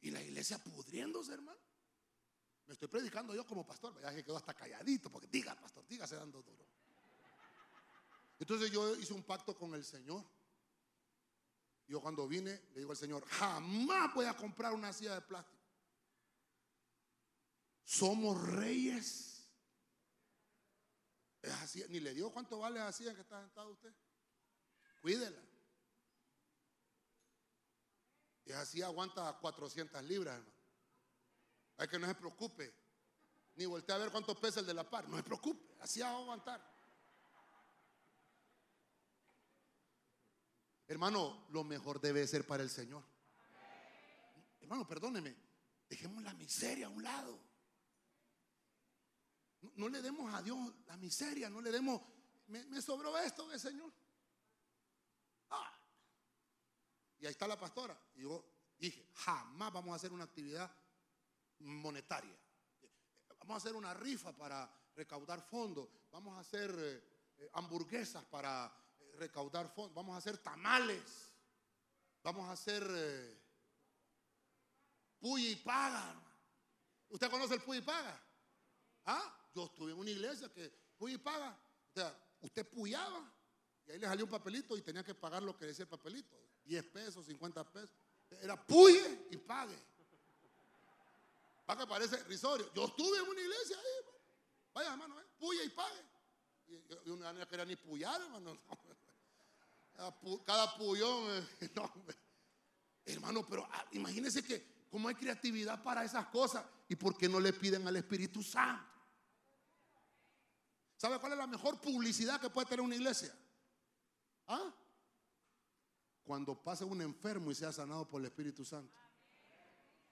[0.00, 1.58] Y la iglesia pudriéndose, hermano.
[2.66, 6.16] Me estoy predicando yo como pastor, ya que quedó hasta calladito, porque diga, pastor, dígase
[6.16, 6.66] dando duro.
[8.38, 10.24] Entonces yo hice un pacto con el Señor.
[11.86, 15.58] Yo cuando vine le digo al Señor, jamás voy a comprar una silla de plástico.
[17.82, 19.50] Somos reyes.
[21.40, 23.94] Es así, ni le digo cuánto vale la silla que está sentado usted.
[25.00, 25.47] Cuídela.
[28.48, 30.58] Y así aguanta 400 libras, hermano.
[31.76, 32.74] Hay que no se preocupe.
[33.56, 35.06] Ni voltee a ver cuánto pesa el de la par.
[35.06, 35.74] No se preocupe.
[35.80, 36.78] Así va a aguantar.
[40.86, 43.04] Hermano, lo mejor debe ser para el Señor.
[44.62, 45.36] Hermano, perdóneme.
[45.86, 47.38] Dejemos la miseria a un lado.
[49.74, 51.50] No, le demos a Dios la miseria.
[51.50, 52.00] No le demos.
[52.46, 53.92] Me, sobró esto Señor.
[55.50, 55.78] Ah.
[57.20, 57.98] Y ahí está la pastora.
[58.14, 58.44] Y yo
[58.78, 60.70] dije, jamás vamos a hacer una actividad
[61.60, 62.36] monetaria.
[63.38, 65.88] Vamos a hacer una rifa para recaudar fondos.
[66.10, 67.02] Vamos a hacer eh,
[67.38, 68.72] eh, hamburguesas para
[69.18, 71.32] recaudar fondos, vamos a hacer tamales,
[72.22, 73.40] vamos a hacer eh,
[75.20, 76.14] y paga.
[77.08, 78.20] ¿Usted conoce el puy y paga?
[79.04, 79.50] ¿Ah?
[79.54, 81.56] Yo estuve en una iglesia que puy y paga.
[81.90, 83.32] O sea, usted puyaba
[83.86, 86.36] y ahí le salió un papelito y tenía que pagar lo que decía el papelito.
[86.68, 87.90] 10 pesos, 50 pesos.
[88.42, 89.76] Era puye y pague.
[91.64, 92.70] Para que parece risorio.
[92.74, 94.06] Yo estuve en una iglesia ahí.
[94.74, 95.24] Vaya, hermano, ¿eh?
[95.38, 96.04] puye y pague.
[97.06, 98.58] Y, una no quería ni puyar, hermano.
[100.46, 101.46] Cada pullón.
[101.60, 101.70] Eh,
[103.06, 107.40] hermano, pero ah, imagínense que como hay creatividad para esas cosas y por qué no
[107.40, 108.84] le piden al Espíritu Santo.
[110.96, 113.34] ¿Sabe cuál es la mejor publicidad que puede tener una iglesia?
[114.48, 114.74] ¿Ah?
[116.28, 118.94] Cuando pase un enfermo y sea sanado por el Espíritu Santo.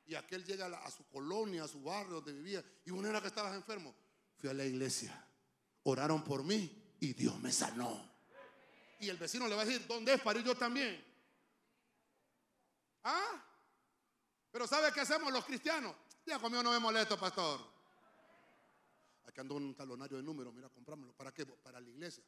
[0.06, 3.26] Y aquel llega a, su colonia, a su barrio donde vivía, y una era que
[3.26, 3.94] estabas enfermo.
[4.38, 5.12] Fui a la iglesia,
[5.82, 8.16] oraron por mí y Dios me sanó.
[8.98, 11.04] Y el vecino le va a decir, ¿dónde es para ir yo también?
[13.04, 13.44] ¿Ah?
[14.50, 15.94] Pero ¿sabe qué hacemos los cristianos?
[16.24, 17.60] Ya conmigo no me molesto, pastor.
[19.26, 21.12] Aquí ando un talonario de números, mira, comprámoslo.
[21.12, 21.44] ¿Para qué?
[21.44, 22.24] Para la iglesia.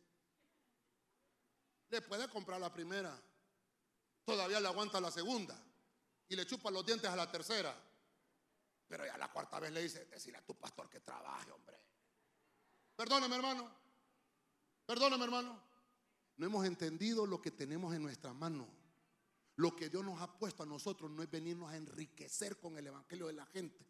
[1.88, 3.18] Le puede comprar la primera.
[4.28, 5.58] Todavía le aguanta la segunda.
[6.28, 7.74] Y le chupa los dientes a la tercera.
[8.86, 11.78] Pero ya la cuarta vez le dice, decirle a tu pastor que trabaje, hombre.
[12.94, 13.70] Perdóname, hermano.
[14.84, 15.58] Perdóname, hermano.
[16.36, 18.66] No hemos entendido lo que tenemos en nuestras manos.
[19.56, 22.86] Lo que Dios nos ha puesto a nosotros no es venirnos a enriquecer con el
[22.86, 23.88] Evangelio de la gente,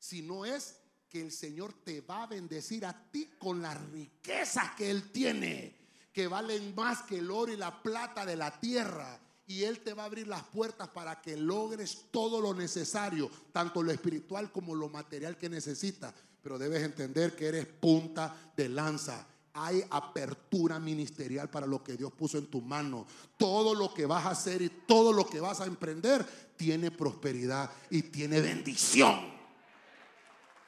[0.00, 4.90] sino es que el Señor te va a bendecir a ti con las riquezas que
[4.90, 5.78] Él tiene,
[6.12, 9.20] que valen más que el oro y la plata de la tierra.
[9.46, 13.82] Y Él te va a abrir las puertas para que logres todo lo necesario, tanto
[13.82, 16.12] lo espiritual como lo material que necesitas.
[16.42, 19.26] Pero debes entender que eres punta de lanza
[19.56, 23.06] hay apertura ministerial para lo que Dios puso en tu mano.
[23.38, 26.24] Todo lo que vas a hacer y todo lo que vas a emprender
[26.56, 29.34] tiene prosperidad y tiene bendición.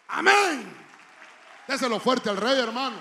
[0.09, 0.75] Amén.
[1.69, 2.97] Déselo fuerte al rey, hermano.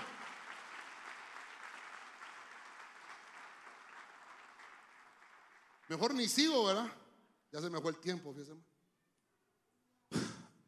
[5.87, 6.91] Mejor ni sigo, ¿verdad?
[7.51, 8.53] Ya se me fue el tiempo, fíjese.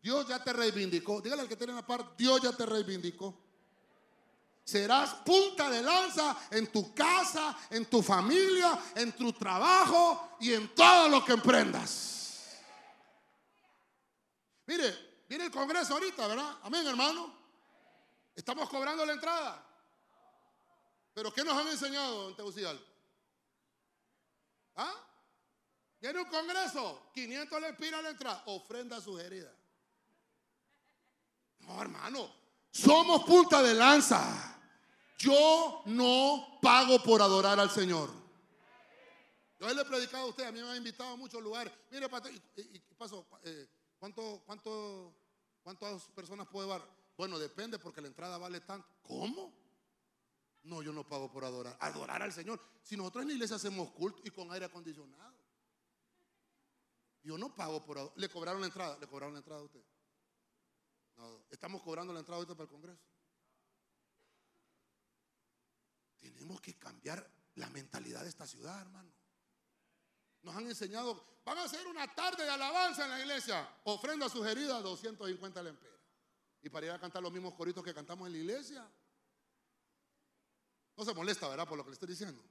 [0.01, 1.21] Dios ya te reivindicó.
[1.21, 3.37] Dígale al que tiene la par, Dios ya te reivindicó.
[4.63, 10.73] Serás punta de lanza en tu casa, en tu familia, en tu trabajo y en
[10.75, 12.59] todo lo que emprendas.
[14.67, 16.59] Mire, viene el Congreso ahorita, ¿verdad?
[16.61, 17.35] Amén, hermano.
[18.35, 19.65] Estamos cobrando la entrada.
[21.13, 22.85] Pero ¿qué nos han enseñado en Tegucigalpa?
[24.75, 25.08] ¿Ah?
[26.01, 29.53] Viene un Congreso, 500 le pira la entrada, ofrenda sugerida.
[31.59, 32.33] No, hermano,
[32.71, 34.55] somos punta de lanza.
[35.17, 38.09] Yo no pago por adorar al Señor.
[39.59, 41.73] Yo le he predicado a usted, a mí me han invitado a muchos lugares.
[41.91, 42.39] Mire, pastor, ¿y,
[42.79, 43.27] qué pasó?
[43.43, 43.67] Eh,
[43.99, 45.13] ¿cuánto, cuánto,
[45.63, 46.83] ¿Cuántas personas puede llevar?
[47.17, 48.87] Bueno, depende porque la entrada vale tanto.
[49.03, 49.53] ¿Cómo?
[50.63, 51.77] No, yo no pago por adorar.
[51.79, 52.59] Adorar al Señor.
[52.81, 55.35] Si nosotros en la iglesia hacemos culto y con aire acondicionado.
[57.23, 58.13] Yo no pago por.
[58.17, 58.97] ¿Le cobraron la entrada?
[58.97, 59.83] ¿Le cobraron la entrada a usted?
[61.17, 63.03] No, estamos cobrando la entrada ahorita para el Congreso.
[66.19, 69.11] Tenemos que cambiar la mentalidad de esta ciudad, hermano.
[70.41, 73.67] Nos han enseñado, van a hacer una tarde de alabanza en la iglesia.
[73.83, 75.99] Ofrenda sugerida, 250 lempiras.
[76.61, 78.91] Y para ir a cantar los mismos coritos que cantamos en la iglesia.
[80.95, 81.67] No se molesta, ¿verdad?
[81.67, 82.41] Por lo que le estoy diciendo.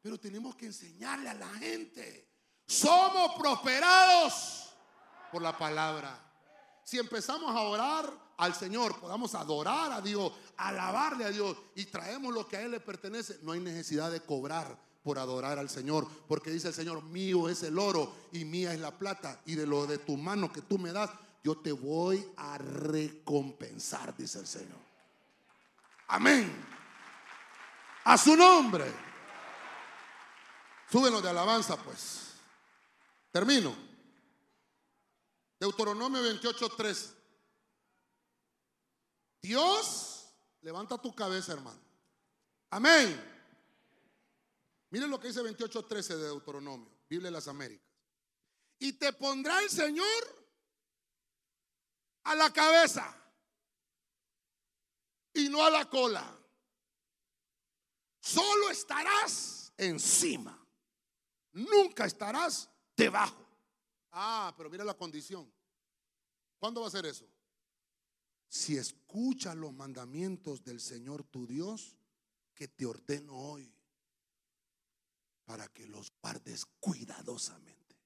[0.00, 2.31] Pero tenemos que enseñarle a la gente.
[2.72, 4.70] Somos prosperados
[5.30, 6.18] por la palabra.
[6.82, 12.32] Si empezamos a orar al Señor, podamos adorar a Dios, alabarle a Dios y traemos
[12.32, 16.08] lo que a Él le pertenece, no hay necesidad de cobrar por adorar al Señor,
[16.26, 19.66] porque dice el Señor, mío es el oro y mía es la plata, y de
[19.66, 21.10] lo de tu mano que tú me das,
[21.44, 24.78] yo te voy a recompensar, dice el Señor.
[26.08, 26.50] Amén.
[28.04, 28.90] A su nombre.
[30.90, 32.31] Súbenos de alabanza, pues.
[33.32, 33.74] Termino.
[35.58, 37.14] Deuteronomio 28:13.
[39.40, 41.80] Dios, levanta tu cabeza, hermano.
[42.70, 43.30] Amén.
[44.90, 47.88] Miren lo que dice 28:13 de Deuteronomio, Biblia de las Américas.
[48.78, 50.46] Y te pondrá el Señor
[52.24, 53.16] a la cabeza
[55.32, 56.38] y no a la cola.
[58.20, 60.58] Solo estarás encima.
[61.52, 63.46] Nunca estarás debajo.
[64.10, 65.50] Ah, pero mira la condición.
[66.58, 67.26] ¿Cuándo va a ser eso?
[68.48, 71.96] Si escuchas los mandamientos del Señor tu Dios
[72.54, 73.74] que te ordeno hoy
[75.44, 77.96] para que los guardes cuidadosamente.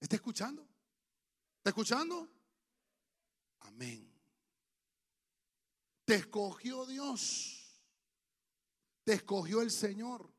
[0.00, 0.66] ¿Está escuchando?
[1.58, 2.28] ¿Está escuchando?
[3.60, 4.10] Amén.
[6.04, 7.82] Te escogió Dios.
[9.04, 10.29] Te escogió el Señor.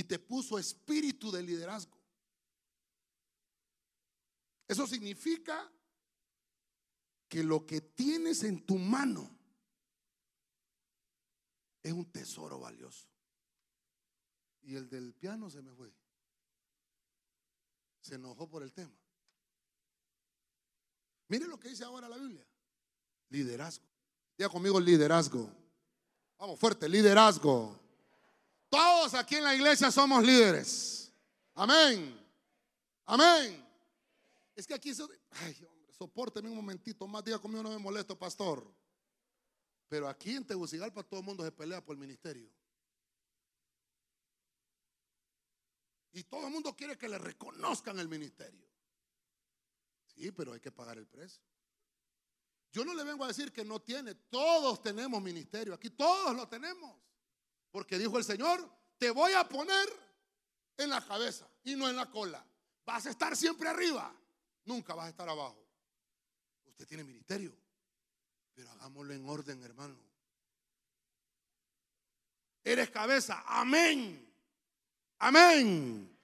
[0.00, 1.94] Y te puso espíritu de liderazgo.
[4.66, 5.70] Eso significa
[7.28, 9.30] que lo que tienes en tu mano
[11.82, 13.06] es un tesoro valioso.
[14.62, 15.92] Y el del piano se me fue.
[18.00, 18.96] Se enojó por el tema.
[21.28, 22.46] Mire lo que dice ahora la Biblia.
[23.28, 23.84] Liderazgo.
[24.38, 25.52] Diga conmigo liderazgo.
[26.38, 27.78] Vamos fuerte, liderazgo.
[28.70, 31.12] Todos aquí en la iglesia somos líderes.
[31.54, 32.16] Amén.
[33.04, 33.66] Amén.
[34.54, 34.92] Es que aquí,
[35.30, 37.24] ay, hombre, soporteme un momentito más.
[37.24, 38.72] Diga conmigo, no me molesto, pastor.
[39.88, 42.48] Pero aquí en Tegucigalpa todo el mundo se pelea por el ministerio.
[46.12, 48.68] Y todo el mundo quiere que le reconozcan el ministerio.
[50.06, 51.42] Sí, pero hay que pagar el precio.
[52.72, 54.14] Yo no le vengo a decir que no tiene.
[54.14, 55.74] Todos tenemos ministerio.
[55.74, 56.96] Aquí todos lo tenemos.
[57.70, 58.68] Porque dijo el Señor,
[58.98, 59.88] te voy a poner
[60.76, 62.44] en la cabeza y no en la cola.
[62.84, 64.14] Vas a estar siempre arriba.
[64.64, 65.64] Nunca vas a estar abajo.
[66.66, 67.56] Usted tiene ministerio.
[68.54, 69.96] Pero hagámoslo en orden, hermano.
[72.64, 73.44] Eres cabeza.
[73.46, 74.26] Amén.
[75.18, 76.18] Amén.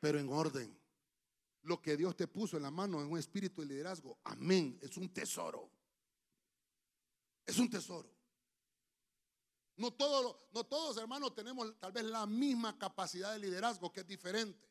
[0.00, 0.78] Pero en orden.
[1.62, 4.18] Lo que Dios te puso en la mano es un espíritu de liderazgo.
[4.24, 4.78] Amén.
[4.82, 5.70] Es un tesoro.
[7.46, 8.11] Es un tesoro.
[9.76, 14.06] No, todos, no todos, hermanos, tenemos tal vez la misma capacidad de liderazgo, que es
[14.06, 14.68] diferente.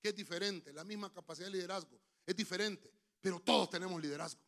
[0.00, 0.72] Que es diferente.
[0.72, 2.92] La misma capacidad de liderazgo es diferente.
[3.20, 4.40] Pero todos tenemos liderazgo.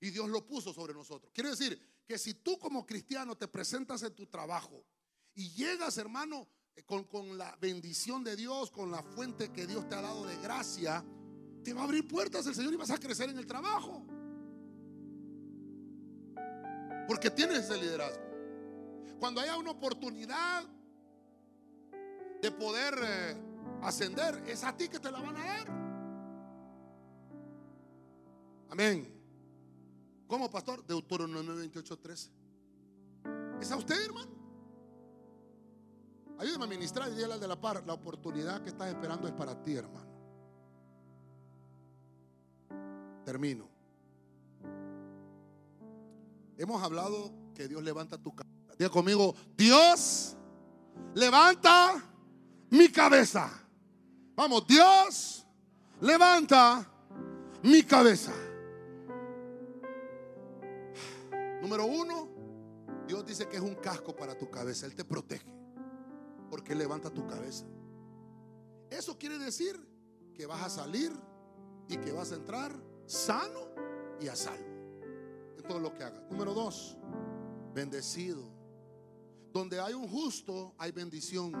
[0.00, 1.32] Y Dios lo puso sobre nosotros.
[1.34, 4.84] Quiere decir que si tú como cristiano te presentas en tu trabajo
[5.34, 9.88] y llegas, hermano, eh, con, con la bendición de Dios, con la fuente que Dios
[9.88, 11.04] te ha dado de gracia,
[11.64, 14.06] te va a abrir puertas el Señor y vas a crecer en el trabajo.
[17.08, 18.22] Porque tienes ese liderazgo.
[19.18, 20.62] Cuando haya una oportunidad
[22.42, 23.36] de poder eh,
[23.82, 25.68] ascender, es a ti que te la van a dar.
[28.68, 29.10] Amén.
[30.26, 30.86] ¿Cómo, pastor?
[30.86, 32.30] Deuteronomio 28, 13.
[33.62, 34.30] ¿Es a usted, hermano?
[36.38, 37.84] Ayúdame a ministrar y dígale al de la par.
[37.86, 40.12] La oportunidad que estás esperando es para ti, hermano.
[43.24, 43.77] Termino.
[46.58, 48.74] Hemos hablado que Dios levanta tu cabeza.
[48.76, 50.36] Diga conmigo, Dios
[51.14, 52.02] levanta
[52.70, 53.48] mi cabeza.
[54.34, 55.46] Vamos, Dios
[56.00, 56.84] levanta
[57.62, 58.32] mi cabeza.
[61.62, 62.28] Número uno,
[63.06, 64.86] Dios dice que es un casco para tu cabeza.
[64.86, 65.54] Él te protege.
[66.50, 67.66] Porque Él levanta tu cabeza.
[68.90, 69.80] Eso quiere decir
[70.34, 71.12] que vas a salir
[71.88, 72.72] y que vas a entrar
[73.06, 73.68] sano
[74.20, 74.67] y a salvo.
[75.58, 76.22] En todo lo que hagas.
[76.30, 76.96] Número dos,
[77.74, 78.42] bendecido.
[79.52, 81.52] Donde hay un justo, hay bendición.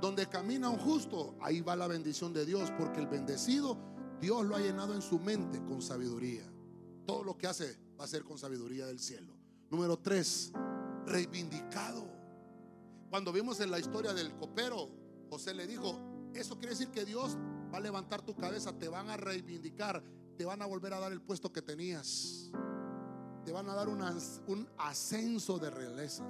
[0.00, 2.70] Donde camina un justo, ahí va la bendición de Dios.
[2.76, 3.78] Porque el bendecido,
[4.20, 6.44] Dios lo ha llenado en su mente con sabiduría.
[7.06, 9.32] Todo lo que hace va a ser con sabiduría del cielo.
[9.70, 10.52] Número tres,
[11.06, 12.04] reivindicado.
[13.10, 14.90] Cuando vimos en la historia del copero,
[15.30, 15.98] José le dijo,
[16.34, 17.36] eso quiere decir que Dios
[17.72, 20.02] va a levantar tu cabeza, te van a reivindicar,
[20.36, 22.50] te van a volver a dar el puesto que tenías.
[23.46, 24.02] Te van a dar un,
[24.48, 26.24] un ascenso de realeza.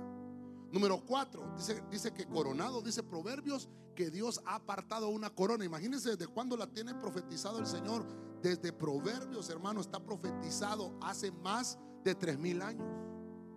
[0.70, 5.64] Número cuatro, dice, dice que coronado, dice Proverbios, que Dios ha apartado una corona.
[5.64, 8.04] Imagínense desde cuándo la tiene profetizado el Señor.
[8.42, 12.86] Desde Proverbios, hermano, está profetizado hace más de tres mil años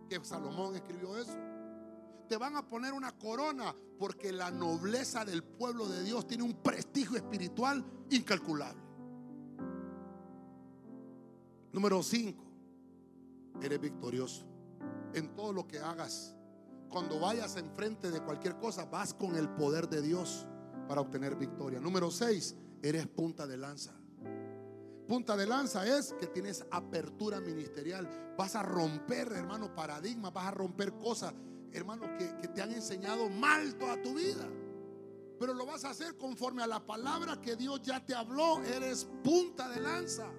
[0.07, 1.35] que Salomón escribió eso.
[2.29, 6.53] Te van a poner una corona porque la nobleza del pueblo de Dios tiene un
[6.53, 8.81] prestigio espiritual incalculable.
[11.73, 12.48] Número 5.
[13.61, 14.45] Eres victorioso
[15.13, 16.35] en todo lo que hagas.
[16.89, 20.47] Cuando vayas enfrente de cualquier cosa, vas con el poder de Dios
[20.87, 21.79] para obtener victoria.
[21.79, 22.55] Número 6.
[22.81, 23.93] Eres punta de lanza.
[25.07, 28.07] Punta de lanza es que tienes apertura ministerial.
[28.37, 31.33] Vas a romper, hermano, paradigmas, vas a romper cosas,
[31.71, 34.47] hermano, que, que te han enseñado mal toda tu vida.
[35.39, 38.63] Pero lo vas a hacer conforme a la palabra que Dios ya te habló.
[38.63, 40.31] Eres punta de lanza.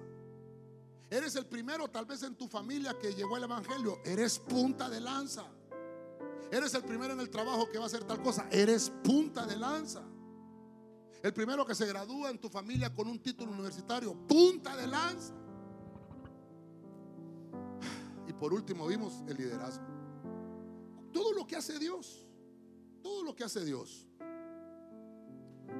[1.11, 3.99] Eres el primero tal vez en tu familia que llegó el Evangelio.
[4.05, 5.45] Eres punta de lanza.
[6.49, 8.47] Eres el primero en el trabajo que va a hacer tal cosa.
[8.49, 10.01] Eres punta de lanza.
[11.21, 14.15] El primero que se gradúa en tu familia con un título universitario.
[14.25, 15.33] Punta de lanza.
[18.25, 19.83] Y por último vimos el liderazgo.
[21.11, 22.25] Todo lo que hace Dios.
[23.03, 24.07] Todo lo que hace Dios.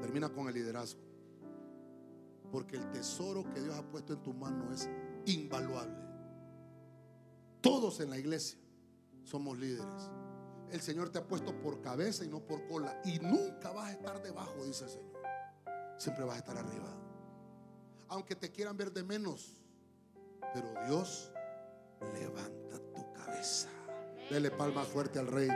[0.02, 1.00] Termina con el liderazgo.
[2.52, 4.90] Porque el tesoro que Dios ha puesto en tu mano es
[5.26, 5.96] invaluable.
[7.62, 8.58] Todos en la iglesia
[9.24, 10.10] somos líderes.
[10.72, 13.02] El Señor te ha puesto por cabeza y no por cola.
[13.06, 15.22] Y nunca vas a estar debajo, dice el Señor.
[15.98, 16.98] Siempre vas a estar arriba.
[18.08, 19.62] Aunque te quieran ver de menos.
[20.54, 21.32] Pero Dios
[22.14, 23.70] levanta tu cabeza.
[24.30, 25.50] Dele palmas fuerte al rey.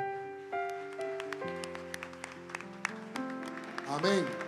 [3.88, 4.44] Amén.